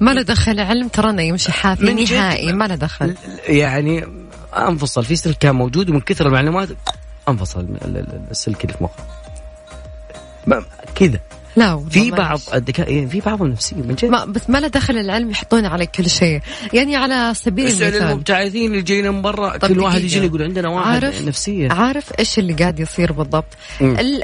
[0.00, 3.14] ما له دخل علم ترانا يمشي حافي نهائي ما له دخل.
[3.48, 4.04] يعني
[4.56, 6.68] أنفصل في سلك كان موجود ومن كثر المعلومات
[7.28, 7.66] أنفصل
[8.30, 9.04] السلك اللي في مخه.
[10.94, 11.20] كذا.
[11.56, 12.40] لا في بعض
[12.78, 14.04] يعني في بعض النفسيين من جد.
[14.04, 16.40] ما بس ما له دخل العلم يحطون عليك كل شيء.
[16.72, 20.86] يعني على سبيل المثال المبتعثين اللي جايين من برا كل واحد يجي يقول عندنا واحد
[20.86, 23.46] عارف نفسيه عارف إيش اللي قاعد يصير بالضبط؟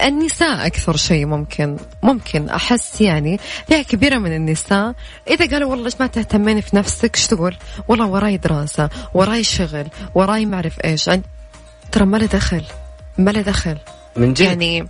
[0.07, 1.77] النساء أكثر شيء ممكن.
[2.03, 2.49] ممكن.
[2.49, 4.95] أحس يعني فئه كبيرة من النساء.
[5.31, 7.57] إذا قالوا والله ما تهتمين في نفسك؟ إيش تقول؟
[7.89, 11.11] والله وراي دراسة وراي شغل وراي ما اعرف إيش
[11.93, 12.65] ترى ما له دخل.
[13.19, 13.79] ما له دخل.
[14.17, 14.89] من جد؟ يعني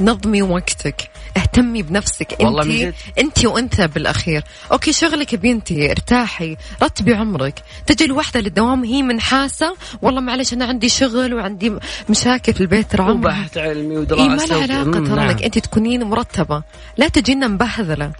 [0.00, 1.10] نظمي وقتك.
[1.36, 2.40] اهتمي بنفسك.
[2.40, 4.44] انت انت وانت بالأخير.
[4.72, 7.62] أوكي شغلك بنتي ارتاحي رتبي عمرك.
[7.86, 9.76] تجي الوحدة للدوام هي منحاسة.
[10.02, 11.72] والله معلش أنا عندي شغل وعندي
[12.08, 16.04] مشاكل في البيت ترى وبحث علمي ودراسة إيه ما لها علاقة ترى لك انت تكونين
[16.04, 16.62] مرتبة.
[16.96, 18.12] لا تجينا مبهذلة.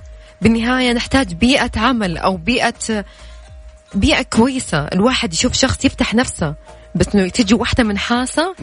[0.43, 3.05] بالنهاية نحتاج بيئة عمل أو بيئه
[3.95, 4.79] بيئة كويسة.
[4.79, 6.55] الواحد يشوف شخص يفتح نفسه.
[6.95, 8.55] بس إنه تجي واحدة من حاسة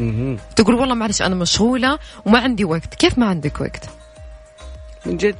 [0.55, 2.95] تقول والله معلش أنا مشغولة وما عندي وقت.
[2.95, 3.89] كيف ما عندك وقت؟
[5.05, 5.35] من جد.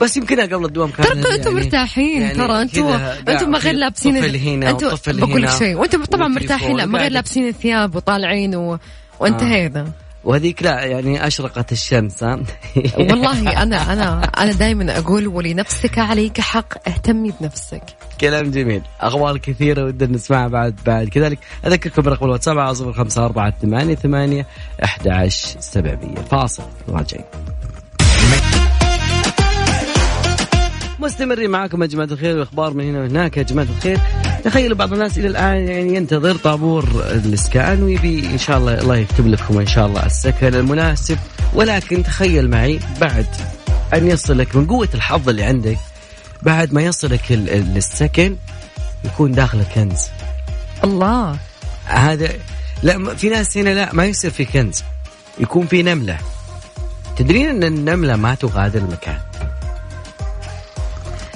[0.00, 2.22] بس يمكنها قبل الدوام كانت ترى يعني أنتم مرتاحين.
[2.22, 2.86] يعني ترى أنتم
[3.28, 5.76] أنتم ما غير لابسين طفل هنا أنتم بقول لك شيء.
[5.76, 6.76] وأنتم طبعا مرتاحين.
[6.76, 8.78] لا ما غير لابسين الثياب وطالعين و...
[9.20, 9.92] وانتهينا.
[10.24, 12.22] وهذيك لا يعني أشرقت الشمس
[12.98, 17.82] والله أنا أنا أنا دائما أقول ولنفسك عليك حق اهتمي بنفسك.
[18.20, 18.82] كلام جميل.
[19.00, 21.38] أخبار كثيرة ودنا نسمعها بعد بعد كذلك.
[21.66, 24.46] أذكركم برقم الواتساب على صفر خمسة أربعة ثمانية ثمانية
[24.84, 26.14] أحد عشر سبعمية.
[26.30, 27.24] فاصل راجعين.
[31.02, 33.98] مستمرين معاكم يا جماعة الخير واخبار من هنا وهناك يا جماعة الخير.
[34.44, 39.26] تخيلوا بعض الناس إلى الآن يعني ينتظر طابور الاسكان ويبي إن شاء الله الله يكتب
[39.26, 41.18] لكم إن شاء الله السكن المناسب.
[41.54, 43.26] ولكن تخيل معي بعد
[43.94, 45.78] أن يصلك من قوة الحظ اللي عندك
[46.42, 48.36] بعد ما يصلك السكن
[49.04, 50.00] يكون داخل كنز
[50.84, 51.36] الله.
[51.84, 52.28] هذا
[52.82, 54.82] لا في ناس هنا لا ما يصير في كنز
[55.38, 56.18] يكون في نملة.
[57.16, 59.18] تدرين إن النملة ما تغادر المكان.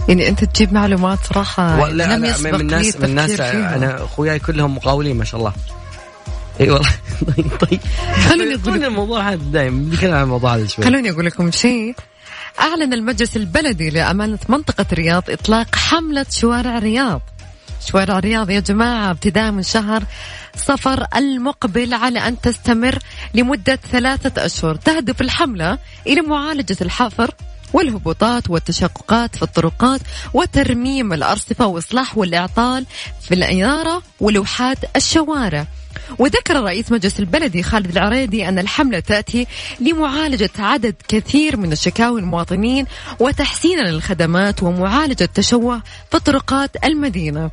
[0.08, 4.38] يعني أنت تجيب معلومات صراحة لا لم لا يسبق من الناس من الناس أنا أخوياي
[4.38, 5.52] كلهم مقاولين ما شاء الله.
[6.60, 6.90] إي والله.
[7.36, 7.80] طيب طيب.
[8.28, 10.84] خليني أقول الموضوع هذا دائما نتكلم عن الموضوع هذا شوي.
[10.84, 11.94] خلوني أقول لكم شيء.
[12.60, 17.20] أعلن المجلس البلدي لأمانة منطقة الرياض إطلاق حملة شوارع الرياض
[17.86, 20.02] شوارع الرياض يا جماعة ابتداء من شهر
[20.56, 22.98] صفر المقبل على أن تستمر
[23.34, 24.74] لمدة ثلاثة أشهر.
[24.74, 27.30] تهدف الحملة إلى معالجة الحفر
[27.72, 30.00] والهبوطات والتشققات في الطرقات
[30.34, 32.86] وترميم الأرصفة وإصلاح والإعطال
[33.20, 35.66] في الإنارة ولوحات الشوارع.
[36.18, 39.46] وذكر رئيس مجلس البلدي خالد العريدي أن الحملة تأتي
[39.80, 42.86] لمعالجة عدد كثير من الشكاوي المواطنين
[43.20, 47.50] وتحسينا للخدمات ومعالجة تشوه في طرقات المدينة.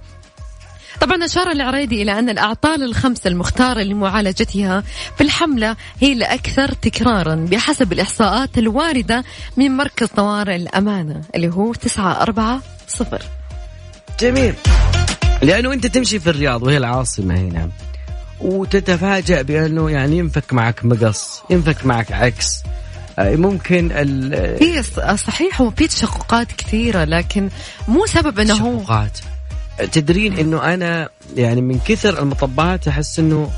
[1.04, 4.84] طبعا أشار العريدي إلى أن الأعطال الخمسة المختارة لمعالجتها
[5.18, 9.24] في الحملة هي الأكثر تكرارا بحسب الإحصاءات الواردة
[9.58, 13.22] من مركز طوارئ الأمانة اللي هو تسعة أربعة صفر.
[14.20, 14.56] جميل.
[15.42, 17.70] لأنه أنت تمشي في الرياض وهي العاصمة هنا
[18.42, 22.64] وتتفاجأ بأنه يعني ينفك معك مقص ينفك معك عكس.
[23.20, 24.84] آه، ممكن ال هي
[25.18, 27.50] صحيح هو في تشققات كثيرة لكن
[27.88, 29.33] مو سبب إنه هو تشققات.
[29.92, 33.52] تدرين إنه أنا يعني من كثر المطبات أحس إنه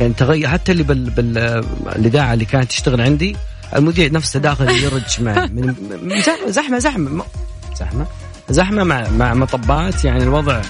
[0.00, 3.36] يعني تغير حتى اللي بال بالاذاعه اللي كانت تشتغل عندي
[3.76, 5.46] المذيع نفسه داخل يرج معي.
[6.02, 7.24] من زحمة زحمة زحمة.
[8.50, 8.84] زحمة.
[8.84, 10.60] مع مع مطبات يعني الوضع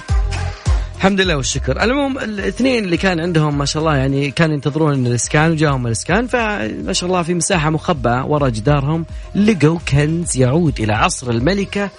[0.97, 1.83] الحمد لله والشكر.
[1.83, 6.93] المهم الاثنين اللي كان عندهم ما شاء الله يعني كانوا ينتظرون الإسكان وجاهم الإسكان فما
[6.93, 11.89] شاء الله في مساحة مخبأة وراء جدارهم لقوا كنز يعود إلى عصر الملكة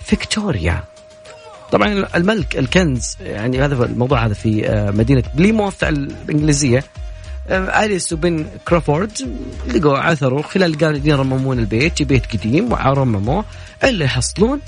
[0.00, 0.84] فيكتوريا.
[1.72, 6.84] طبعا الملك الكنز يعني هذا الموضوع هذا في آه، مدينة بليموث الإنجليزية.
[7.48, 9.12] آه، آليس وبن كرافورد
[9.66, 13.44] لقوا عثروا خلال قالوا يرممون البيت بيت قديم ورمموه
[13.84, 14.60] اللي يحصلون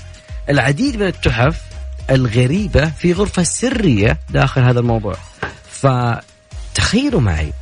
[0.49, 1.61] العديد من التحف
[2.09, 5.15] الغريبة في غرفة سرية داخل هذا الموضوع.
[5.71, 7.53] فتخيلوا معي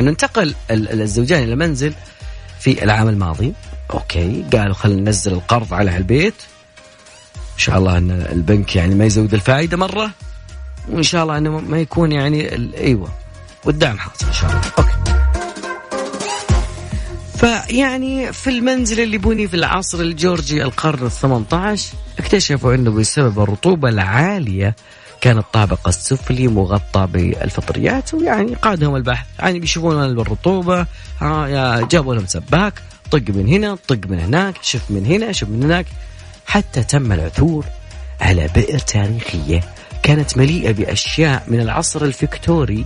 [0.00, 1.94] أنه انتقل الزوجان إلى منزل
[2.60, 3.52] في العام الماضي.
[3.90, 6.59] أوكي قالوا خلينا ننزل القرض على البيت إن
[7.60, 10.10] شاء الله أن البنك يعني ما يزود الفائدة مرة
[10.88, 13.08] وإن شاء الله أنه ما يكون يعني أيوة
[13.64, 14.60] والدعم حاصل إن شاء الله.
[14.78, 14.90] okay.
[17.38, 23.88] فيعني في المنزل اللي بني في العصر الجورجي القرن ال 18 اكتشفوا إنه بسبب الرطوبة
[23.88, 24.76] العالية
[25.20, 29.26] كان الطابق السفلي مغطى بالفطريات ويعني قادهم البحث.
[29.38, 30.86] يعني بيشوفون بالرطوبة
[31.20, 32.74] ها جابوا لهم سباك
[33.10, 35.86] طق من هنا طق من هناك شف من هنا شف من هناك.
[36.46, 37.64] حتى تم العثور
[38.20, 39.60] على بئر تاريخية
[40.02, 42.84] كانت مليئة بأشياء من العصر الفيكتوري.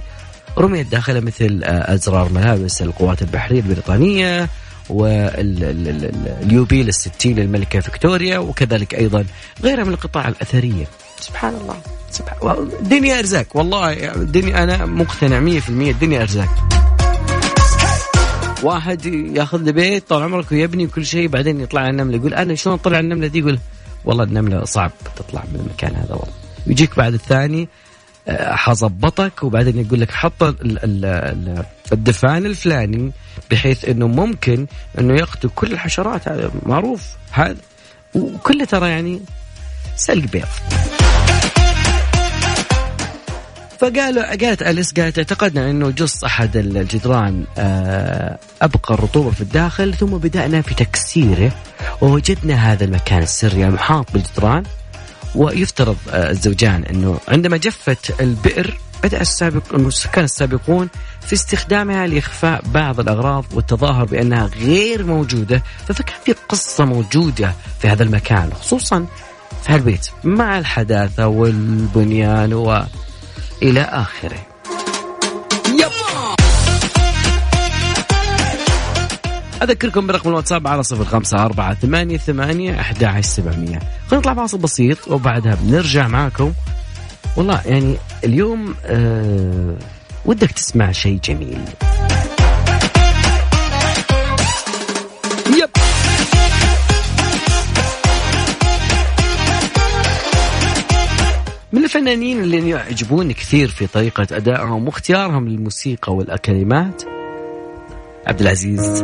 [0.58, 4.48] رميت داخلها مثل آه، أزرار ملابس القوات البحرية البريطانية
[4.90, 9.24] واليوبيل الستين للملكة فيكتوريا وكذلك أيضا
[9.62, 10.86] غيرها من القطع الأثرية.
[11.20, 11.76] سبحان الله.
[12.10, 13.46] سبحان الدنيا أرزاق.
[13.54, 16.68] والله الدنيا أنا مقتنع 100% الدنيا أرزاق.
[18.64, 22.54] واحد ياخذ له بيت طال عمرك ويبني كل شيء بعدين يطلع له نملة يقول أنا
[22.54, 23.58] شلون طلع النملة دي؟ يقول
[24.04, 26.34] والله النملة صعب تطلع من المكان هذا والله.
[26.66, 27.68] يجيك بعد الثاني
[28.28, 30.42] حظبطك وبعدين يقول لك حط
[31.92, 33.12] الدفان الفلاني
[33.50, 34.66] بحيث إنه ممكن
[34.98, 36.28] إنه يقتل كل الحشرات.
[36.28, 37.02] هذا معروف.
[37.30, 37.56] هذا
[38.14, 39.20] وكله ترى يعني
[39.96, 40.48] سلق بيض.
[43.84, 50.06] فقالوا قالت أليس قالت اعتقدنا إنه جص أحد الجدران آه، أبقى الرطوبة في الداخل ثم
[50.06, 51.52] بدأنا في تكسيره
[52.00, 54.62] ووجدنا هذا المكان السري المحاط بالجدران
[55.34, 60.88] ويفترض آه، الزوجان إنه عندما جفت البئر بدأ السابق السكان السابقون
[61.20, 68.02] في استخدامها لإخفاء بعض الأغراض والتظاهر بأنها غير موجودة فكان في قصة موجودة في هذا
[68.02, 69.06] المكان خصوصا
[69.64, 72.52] في هالبيت مع الحداثة والبنيان
[73.62, 74.46] إلى آخره.
[75.68, 75.92] يب.
[79.62, 83.78] أذكركم برقم الواتساب على صفر خمسة أربعة ثمانية ثمانية أحد عشر سبعمية.
[84.06, 86.52] خلينا نطلع فاصل بسيط وبعدها بنرجع معكم.
[87.36, 89.76] والله يعني اليوم آه
[90.24, 91.64] ودك تسمع شيء جميل.
[102.04, 107.02] الفنانين اللي يعجبوني كثير في طريقة أدائهم واختيارهم للموسيقى والكلمات
[108.26, 109.02] عبد العزيز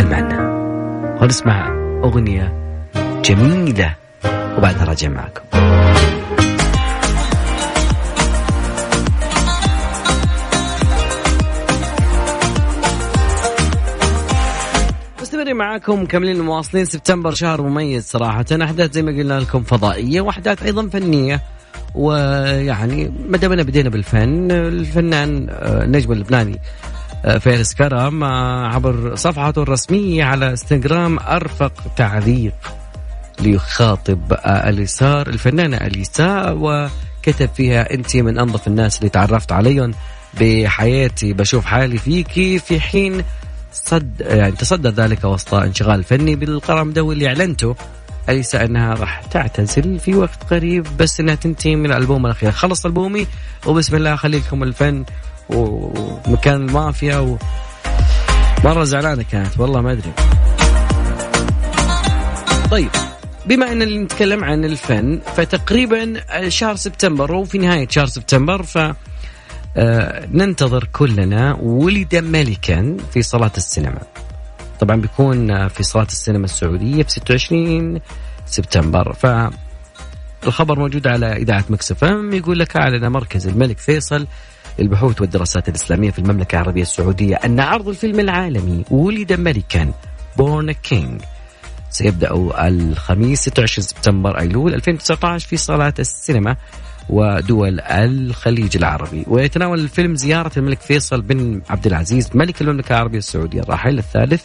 [0.00, 0.38] المعنى
[1.22, 1.68] ونسمع
[2.04, 2.78] أغنية
[3.24, 3.94] جميلة.
[4.58, 5.42] وبعدها راجع معكم.
[15.20, 16.84] مستمرين معاكم مكملين مواصلين.
[16.84, 18.44] سبتمبر شهر مميز صراحة.
[18.62, 21.55] أحداث زي ما قلنا لكم فضائية وأحداث أيضا فنية.
[21.96, 26.60] ويعني ما دامنا بدينا بالفن الفنان آه، النجم اللبناني
[27.24, 32.54] آه، فارس كرم آه، عبر صفحته الرسمية على إنستغرام أرفق تعليق
[33.40, 39.94] ليخاطب اليسار الفنانة اليساء وكتب فيها أنت من أنظف الناس اللي تعرفت عليهم
[40.40, 41.32] بحياتي.
[41.32, 43.22] بشوف حالي فيكي في حين
[43.72, 47.76] صد يعني تصدى ذلك وسط انشغال فني بالقرم ده واللي أعلنته
[48.28, 52.52] أليس أنها راح تعتزل في وقت قريب بس أنها تنتهي من الألبوم الأخير.
[52.52, 53.26] خلص ألبومي
[53.66, 55.04] وبسم الله خلي لكم الفن
[55.48, 57.38] ومكان المافيا و...
[58.64, 60.12] مرة زعلانة كانت والله ما أدري.
[62.70, 62.90] طيب
[63.46, 66.14] بما إن نتكلم عن الفن فتقريبا
[66.48, 68.78] شهر سبتمبر وفي نهاية شهر سبتمبر ف
[69.78, 74.00] آه، ننتظر كلنا ولد ملكا في صلاة السينما.
[74.80, 78.00] طبعا بيكون في صلاة السينما السعودية في 26
[78.46, 79.12] سبتمبر.
[79.12, 79.26] ف
[80.46, 82.32] الخبر موجود على إذاعة ميكس أف إم.
[82.32, 84.26] يقول لك أعلن مركز الملك فيصل
[84.78, 89.92] للبحوث والدراسات الإسلامية في المملكة العربية السعودية أن عرض الفيلم العالمي ولد ملكا
[90.36, 91.20] Born a King
[91.90, 92.30] سيبدأ
[92.66, 96.56] الخميس 26 سبتمبر أيلول 2019 في صالات السينما.
[97.08, 99.24] ودول الخليج العربي.
[99.26, 104.44] ويتناول الفيلم زيارة الملك فيصل بن عبد العزيز ملك المملكة العربية السعودية الراحل الثالث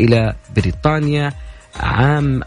[0.00, 1.32] إلى بريطانيا
[1.76, 2.42] عام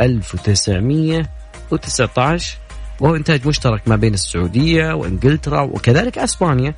[0.00, 2.56] 1919
[3.00, 6.74] وهو إنتاج مشترك ما بين السعودية وإنجلترا وكذلك أسبانيا.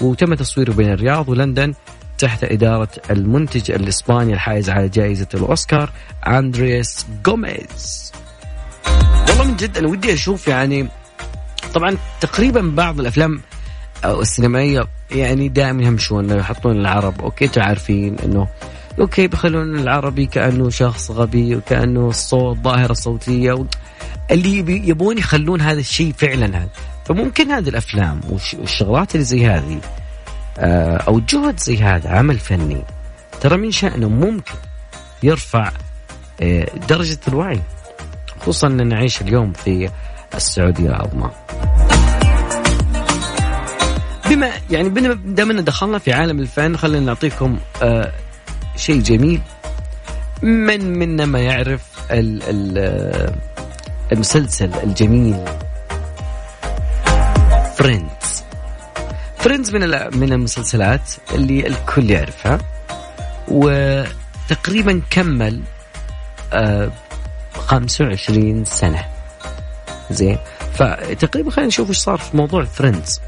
[0.00, 1.74] وتم تصويره بين الرياض ولندن
[2.18, 5.90] تحت إدارة المنتج الإسباني الحائز على جائزة الأوسكار
[6.26, 8.12] أندريس غوميز.
[9.28, 10.88] والله من جد أنا ودي أشوف يعني
[11.78, 13.40] طبعا تقريبا بعض الأفلام
[14.04, 18.48] السينمائية يعني دائما يهمشون يحطون العرب okay تعرفين إنه
[19.00, 23.66] أوكي بيخلون العربي كأنه شخص غبي وكأنه الصوت ظاهرة صوتية.
[24.30, 26.68] اللي يبون يخلون هذا الشيء فعلا هذا
[27.04, 29.80] فممكن هذه الأفلام والشغلات اللي زي هذه
[30.58, 32.82] آه، أو جهد زي هذا عمل فني
[33.40, 34.54] ترى من شأنه ممكن
[35.22, 35.72] يرفع
[36.40, 37.60] آه، درجة الوعي
[38.40, 39.90] خصوصا أن نعيش اليوم في
[40.34, 41.30] السعودية العظمى
[44.30, 44.88] بما يعني
[45.24, 48.12] دامنا دخلنا في عالم الفن خلينا نعطيكم آه
[48.76, 49.40] شيء جميل.
[50.42, 53.32] من منا ما يعرف آه،
[54.12, 55.44] المسلسل الجميل؟
[57.76, 58.44] Friends.
[59.38, 59.80] Friends من
[60.18, 62.58] من المسلسلات اللي الكل يعرفها
[63.48, 65.62] وتقريبا كمل
[66.52, 66.90] آه
[67.54, 69.04] 25 سنة.
[70.10, 70.38] زين.
[70.74, 73.20] فتقريبا خلينا نشوف إيش صار في موضوع Friends.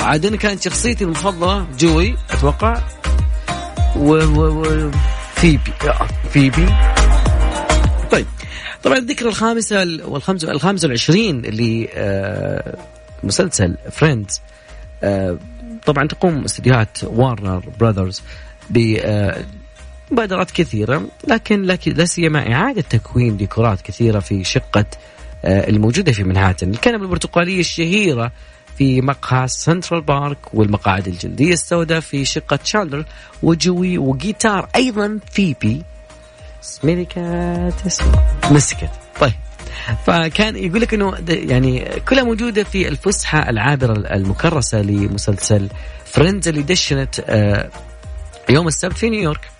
[0.00, 2.80] عاد أنا كانت شخصيتي المفضلة جوي أتوقع.
[3.96, 4.90] و, و, و
[5.34, 5.72] فيبي.
[6.30, 6.66] فيبي.
[8.10, 8.26] طيب.
[8.82, 12.76] طبعا الذكرى الخامسة والخامسة الخامسة والعشرين اللي آه
[13.22, 14.40] مسلسل Friends
[15.02, 15.38] آه
[15.86, 18.22] طبعا تقوم استديوهات Warner Brothers
[18.70, 19.44] ب آه
[20.10, 24.84] مبادرات كثيرة لكن لا سيما إعادة تكوين ديكورات كثيرة في شقة
[25.44, 26.70] آه، الموجودة في منهاتن.
[26.70, 28.32] الكنبة البرتقالية الشهيرة
[28.78, 33.04] في مقهى سنترال بارك والمقاعد الجلدية السوداء في شقة شالدر
[33.42, 35.82] وجوي وجيتار أيضا فيبي
[36.84, 37.72] ملكة
[38.50, 38.90] مسكت.
[39.20, 39.32] طيب.
[40.06, 45.68] فكان يقول لك إنه يعني كلها موجودة في الفسحة العابرة المكرسة لمسلسل
[46.04, 47.70] Friends اللي دشنت آه،
[48.48, 49.50] يوم السبت في نيويورك.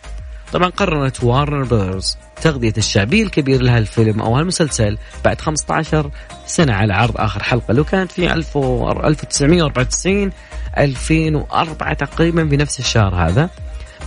[0.52, 6.10] طبعا قررت Warner Brothers تغذية الشعبية الكبير لها الفيلم أو هالمسلسل بعد 15
[6.46, 7.74] سنة على عرض آخر حلقة.
[7.74, 10.32] لو كانت في 1994
[10.78, 13.50] 2004 تقريبا في نفس الشهر هذا.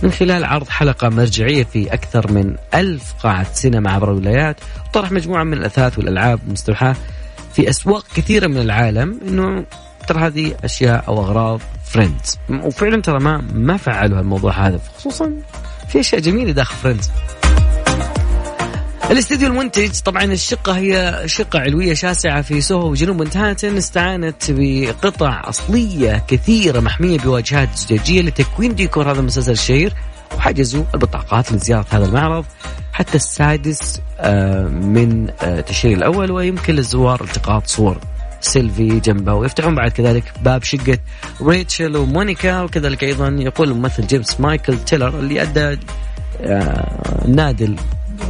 [0.02, 4.56] من خلال عرض حلقة مرجعية في أكثر من ألف قاعة سينما عبر الولايات
[4.88, 6.96] وطرح مجموعة من الأثاث والألعاب المستوحاة
[7.52, 9.20] في أسواق كثيرة من العالم.
[9.28, 9.64] أنه
[10.06, 15.32] ترى هذه أشياء أو أغراض Friends وفعلا ترى ما ما فعلوا الموضوع هذا خصوصا
[15.94, 17.10] في أشياء جميلة داخل Friends
[19.10, 26.24] الاستديو المنتج طبعا الشقة هي شقة علوية شاسعة في سوهو جنوب منهاتن استعانت بقطع أصلية
[26.28, 29.92] كثيرة محمية بواجهات زجاجية لتكوين ديكور هذا المسلسل الشهير.
[30.36, 32.44] وحجزوا البطاقات لزيارة هذا المعرض
[32.92, 37.98] حتى السادس آه، من آه، تشرين الأول ويمكن للزوار التقاط صور
[38.44, 39.34] سيلفي جنبه.
[39.34, 40.98] ويفتحون بعد كذلك باب شقة
[41.42, 45.78] ريتشل ومونيكا وكذلك أيضا يقول الممثل جيمس مايكل تيلر اللي أدى
[46.40, 47.76] آه، نادل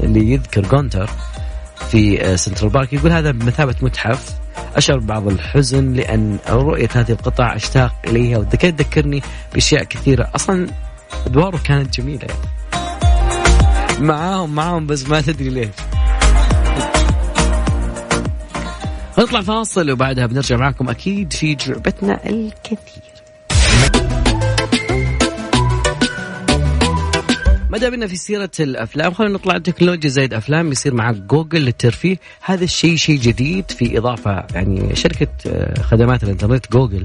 [0.02, 1.10] اللي يذكر جونتر
[1.90, 2.92] في Central Perk.
[2.92, 4.34] يقول هذا بمثابة متحف.
[4.76, 8.38] أشعر بعض الحزن لأن رؤية هذه القطع أشتاق إليها.
[8.38, 9.22] وكانت تذكرني
[9.54, 10.30] بأشياء كثيرة.
[10.34, 10.66] أصلا
[11.26, 12.26] أدواره كانت جميلة.
[12.28, 14.06] يعني.
[14.06, 15.93] معاهم معاهم بس ما تدري ليش.
[19.18, 23.04] نطلع فاصل وبعدها بنرجع معكم أكيد في جعبتنا الكثير.
[27.70, 32.16] ما دامنا في سيرة الأفلام؟ خلينا نطلع تكنولوجيا زايد أفلام يصير معك جوجل للترفيه.
[32.42, 37.02] هذا الشيء شيء جديد في إضافة يعني شركة آه، خدمات الإنترنت جوجل.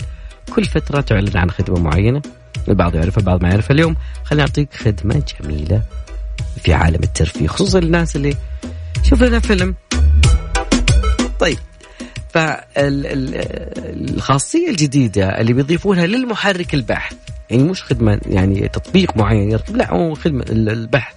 [0.56, 2.22] كل فترة تعلن عن خدمة معينة
[2.70, 3.96] البعض يعرفها البعض ما يعرفها اليوم.
[4.24, 5.82] خلينا نعطيك خدمة جميلة
[6.64, 8.36] في عالم الترفيه خصوصا الناس اللي
[9.04, 9.76] شوف لنا فيلم.
[11.40, 11.58] طيب.
[12.30, 13.50] فالخاصية
[14.70, 17.16] الجديدة اللي بيضيفونها للمحرك البحث
[17.50, 21.16] يعني مش خدمة يعني تطبيق معين يركب لا هو خدمة البحث.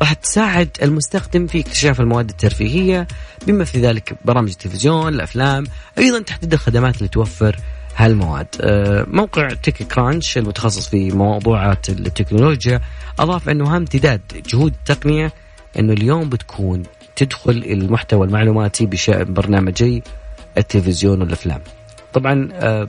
[0.00, 3.06] راح تساعد المستخدم في اكتشاف المواد الترفيهية
[3.46, 5.64] بما في ذلك برامج التلفزيون الأفلام
[5.98, 7.56] أيضا تحديد الخدمات اللي توفر
[7.96, 8.46] هالمواد.
[8.60, 12.80] آه، موقع تيك كرانش المتخصص في موضوعات التكنولوجيا
[13.18, 15.32] أضاف أنه هم امتداد جهود التقنية
[15.78, 16.82] أنه اليوم بتكون
[17.16, 20.02] تدخل المحتوى المعلوماتي ببرنامجي
[20.58, 21.60] التلفزيون والأفلام.
[22.12, 22.88] طبعا آه،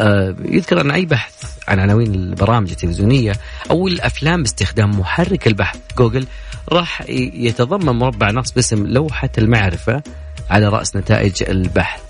[0.00, 3.32] آه، يذكر أن أي بحث عن عناوين البرامج التلفزيونية
[3.70, 6.26] أو الأفلام باستخدام محرك البحث جوجل
[6.68, 7.02] راح
[7.34, 10.02] يتضمن مربع نص باسم لوحة المعرفة
[10.50, 12.02] على رأس نتائج البحث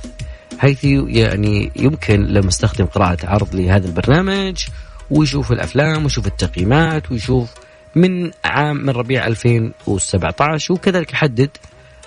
[0.58, 4.64] حيث يعني يمكن للمستخدم قراءة عرض لهذا البرنامج
[5.10, 7.54] ويشوف الأفلام ويشوف التقييمات ويشوف
[7.94, 11.50] من عام من ربيع 2017 وكذلك يحدد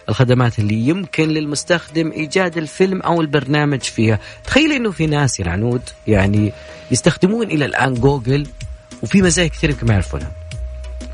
[0.10, 4.20] الخدمات اللي يمكن للمستخدم إيجاد الفيلم أو البرنامج فيها.
[4.44, 6.54] تخيل إنه في ناس يا العنود يعني
[6.92, 8.48] يستخدمون إلى الآن جوجل
[9.04, 10.32] وفي مزايا كثيرة يمكن ما يعرفونها.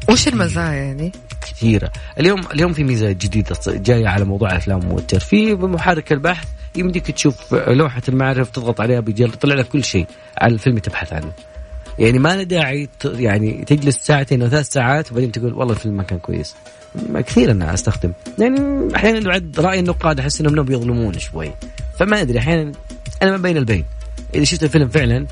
[0.09, 1.91] وش المزايا يعني؟ كثيرة.
[2.19, 5.53] اليوم اليوم في ميزة جديدة جاية على موضوع الأفلام والترفيه.
[5.53, 10.77] بمحرك البحث يمديك تشوف لوحة المعرفة تضغط عليها بيجي يطلع لك كل شيء على الفيلم
[10.77, 11.31] تبحث عنه.
[11.99, 16.03] يعني ما له داعي يعني تجلس ساعتين أو ثلاث ساعات وبعدين تقول والله الفيلم ما
[16.03, 16.55] كان كويس.
[17.15, 18.11] كثير أنا أستخدم.
[18.39, 21.51] يعني أحيانا بعد رأي النقاد أحس إنهم بيظلمون شوي.
[21.99, 22.71] فما أدري أحيانا
[23.21, 23.85] أنا ما بين البين.
[24.35, 25.25] إذا شفت الفيلم فعلا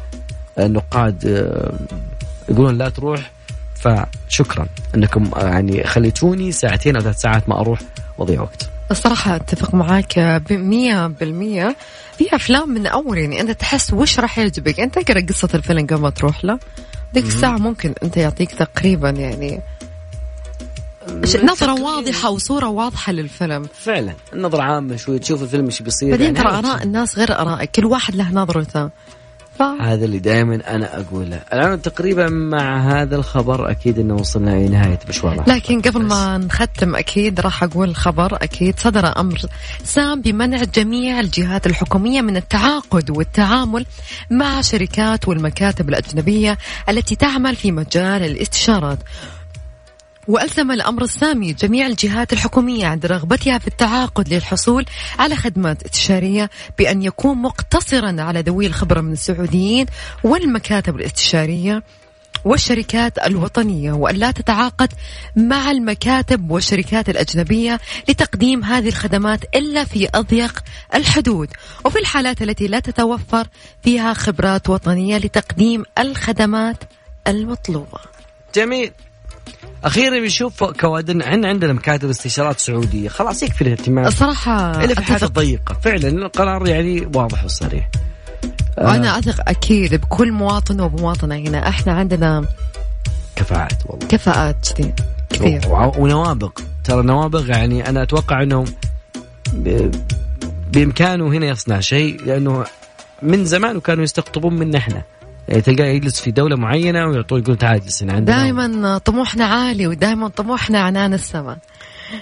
[0.60, 1.74] النقاد آه،
[2.50, 3.32] يقولون لا تروح
[3.76, 7.80] فشكرا إنكم يعني خليتوني ساعتين أو ثلاث ساعات ما أروح
[8.18, 8.70] وأضيع وقت.
[8.92, 11.76] الصراحة أتفق معاك بمية بالمية.
[12.18, 16.02] في أفلام من أول يعني أنت تحس وش راح يعجبك؟ أنت اقرأ قصة الفيلم قبل
[16.02, 16.60] ما تروح له
[17.16, 19.62] ذيك الساعة ممكن أنت يعطيك تقريبا يعني
[21.44, 23.68] نظرة واضحة وصورة واضحة للفيلم.
[23.80, 27.72] فعلا النظرة عامة شوي تشوف الفيلم إيش بيصير بعدين يعني ترى آراء الناس غير آرائك
[27.72, 28.90] كل واحد له نظرته.
[29.60, 29.62] ف...
[29.62, 31.42] هذا اللي دائما أنا أقوله.
[31.54, 37.40] الآن تقريبا مع هذا الخبر أكيد إنه وصلنا لنهايه مشوارنا لكن قبل ما نختم أكيد
[37.40, 39.42] راح أقول الخبر أكيد صدر أمر
[39.84, 43.86] سام بمنع جميع الجهات الحكومية من التعاقد والتعامل
[44.30, 46.58] مع شركات والمكاتب الأجنبية
[46.90, 49.00] التي تعمل في مجال الاستشارات.
[50.28, 54.86] وألزم الأمر السامي جميع الجهات الحكومية عند رغبتها في التعاقد للحصول
[55.20, 59.86] على خدمات استشارية بأن يكون مقتصرا على ذوي الخبرة من السعوديين
[60.24, 61.84] والمكاتب الاستشارية
[62.46, 64.94] والشركات الوطنية وأن لا تتعاقد
[65.36, 70.64] مع المكاتب والشركات الأجنبية لتقديم هذه الخدمات إلا في أضيق
[70.96, 71.50] الحدود.
[71.86, 73.48] وفي الحالات التي لا تتوفر
[73.84, 76.78] فيها خبرات وطنية لتقديم الخدمات
[77.28, 78.00] المطلوبة.
[78.56, 78.92] جميل.
[79.84, 83.10] أخيرا بنشوف كوادر عندنا عندنا مكاتب استشارات سعودية.
[83.10, 84.06] خلاص يكفي الاهتمام.
[84.06, 87.90] الصراحه إلا في الحالات الضيقه فعلا القرار يعني واضح وصريح.
[88.78, 91.36] وأنا أثق أكيد بكل مواطن ومواطنة.
[91.36, 92.46] هنا إحنا عندنا
[93.36, 94.08] كفاءات والله.
[94.08, 94.94] كفاءات كثير.
[95.30, 95.62] كثير
[95.98, 96.50] ونوابغ.
[96.84, 98.66] ترى نوابغ يعني أنا أتوقع إنه
[100.72, 102.66] بإمكانه هنا يصنع شيء لأنه
[103.22, 104.94] من زمان وكانوا يستقطبون منا إحنا.
[104.96, 105.08] يعني
[105.48, 108.38] تلقاه يجلس في دولة معينة ويعطوه يقول تعال اجلس هنا عندنا.
[108.38, 111.58] دائما طموحنا عالي ودائما طموحنا عنان السماء.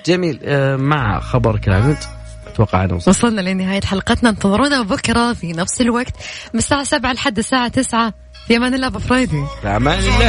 [0.05, 0.39] جميل.
[0.43, 2.09] آه، مع خبر كلامت
[2.47, 3.07] أتوقع أنا وصلت.
[3.07, 6.13] وصلنا لنهاية حلقتنا انتظرونا بكرة في نفس الوقت
[6.53, 8.13] من الساعة 7 لحد الساعة 9
[8.47, 10.27] في أمان الله بفرايدي في أمان الله.